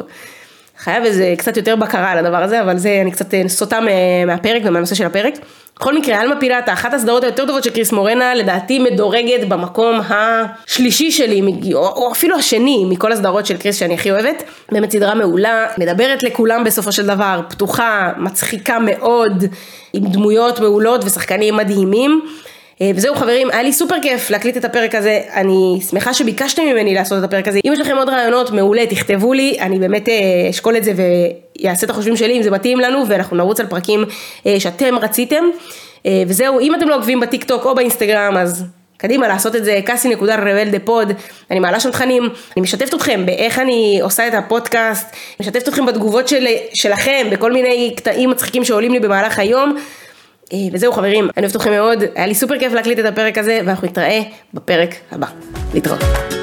חייב 0.84 1.04
איזה 1.04 1.34
קצת 1.38 1.56
יותר 1.56 1.76
בקרה 1.76 2.10
על 2.10 2.18
הדבר 2.18 2.42
הזה, 2.42 2.62
אבל 2.62 2.78
זה 2.78 2.98
אני 3.02 3.10
קצת 3.10 3.34
סוטה 3.46 3.78
מהפרק 4.26 4.62
ומהנושא 4.64 4.94
של 4.94 5.06
הפרק. 5.06 5.34
בכל 5.76 5.96
מקרה, 5.96 6.22
אלמה 6.22 6.40
פילאטה, 6.40 6.72
אחת 6.72 6.94
הסדרות 6.94 7.24
היותר 7.24 7.46
טובות 7.46 7.64
של 7.64 7.70
קריס 7.70 7.92
מורנה, 7.92 8.34
לדעתי 8.34 8.78
מדורגת 8.78 9.48
במקום 9.48 10.00
השלישי 10.08 11.10
שלי, 11.10 11.42
או, 11.74 11.88
או 11.88 12.12
אפילו 12.12 12.36
השני, 12.36 12.84
מכל 12.88 13.12
הסדרות 13.12 13.46
של 13.46 13.56
קריס 13.56 13.76
שאני 13.76 13.94
הכי 13.94 14.10
אוהבת. 14.10 14.42
באמת 14.72 14.90
סדרה 14.90 15.14
מעולה, 15.14 15.66
מדברת 15.78 16.22
לכולם 16.22 16.64
בסופו 16.64 16.92
של 16.92 17.06
דבר, 17.06 17.40
פתוחה, 17.48 18.12
מצחיקה 18.16 18.78
מאוד, 18.78 19.44
עם 19.92 20.04
דמויות 20.06 20.60
מעולות 20.60 21.04
ושחקנים 21.04 21.56
מדהימים. 21.56 22.22
אה, 22.82 22.90
וזהו 22.94 23.14
חברים, 23.14 23.50
היה 23.50 23.62
לי 23.62 23.72
סופר 23.72 23.94
כיף 24.02 24.30
להקליט 24.30 24.56
את 24.56 24.64
הפרק 24.64 24.94
הזה, 24.94 25.20
אני 25.34 25.80
שמחה 25.90 26.14
שביקשתם 26.14 26.62
ממני 26.62 26.94
לעשות 26.94 27.18
את 27.18 27.24
הפרק 27.24 27.48
הזה. 27.48 27.60
אם 27.64 27.72
יש 27.72 27.80
לכם 27.80 27.96
עוד 27.96 28.08
רעיונות, 28.08 28.50
מעולה, 28.50 28.86
תכתבו 28.86 29.32
לי, 29.32 29.56
אני 29.60 29.78
באמת 29.78 30.08
אה, 30.08 30.14
אשקול 30.50 30.76
את 30.76 30.84
זה 30.84 30.92
ואעשה 30.96 31.84
את 31.86 31.90
החישובים 31.90 32.16
שלי 32.16 32.36
אם 32.36 32.42
זה 32.42 32.50
מתאים 32.50 32.80
לנו, 32.80 33.08
ואנחנו 33.08 33.36
נרוץ 33.36 33.60
על 33.60 33.66
פרקים 33.66 34.04
אה, 34.46 34.60
שאתם 34.60 34.98
רציתם. 34.98 35.44
וזהו, 36.26 36.60
אם 36.60 36.74
אתם 36.74 36.88
לא 36.88 36.96
עוקבים 36.96 37.20
בטיק 37.20 37.44
טוק 37.44 37.64
או 37.64 37.74
באינסטגרם, 37.74 38.36
אז 38.36 38.64
קדימה 38.96 39.28
לעשות 39.28 39.56
את 39.56 39.64
זה, 39.64 39.80
קאסי 39.84 40.08
נקודה 40.08 40.36
rebel 40.36 40.70
the 40.70 40.78
pod, 40.78 41.12
אני 41.50 41.60
מעלה 41.60 41.80
שם 41.80 41.90
תכנים, 41.90 42.22
אני 42.22 42.62
משתפת 42.62 42.94
אתכם 42.94 43.26
באיך 43.26 43.58
אני 43.58 43.98
עושה 44.02 44.28
את 44.28 44.34
הפודקאסט, 44.34 45.16
משתפת 45.40 45.68
אתכם 45.68 45.86
בתגובות 45.86 46.28
של, 46.28 46.46
שלכם, 46.74 47.26
בכל 47.30 47.52
מיני 47.52 47.94
קטעים 47.96 48.30
מצחיקים 48.30 48.64
שעולים 48.64 48.92
לי 48.92 49.00
במהלך 49.00 49.38
היום. 49.38 49.76
אה, 50.52 50.58
וזהו 50.72 50.92
חברים, 50.92 51.28
אני 51.36 51.46
אוהבת 51.46 51.56
אתכם 51.56 51.70
מאוד, 51.70 51.98
היה 52.14 52.26
לי 52.26 52.34
סופר 52.34 52.58
כיף 52.58 52.72
להקליט 52.72 52.98
את 52.98 53.04
הפרק 53.04 53.38
הזה, 53.38 53.60
ואנחנו 53.66 53.88
נתראה 53.88 54.20
בפרק 54.54 54.94
הבא. 55.10 55.26
להתראות. 55.74 56.41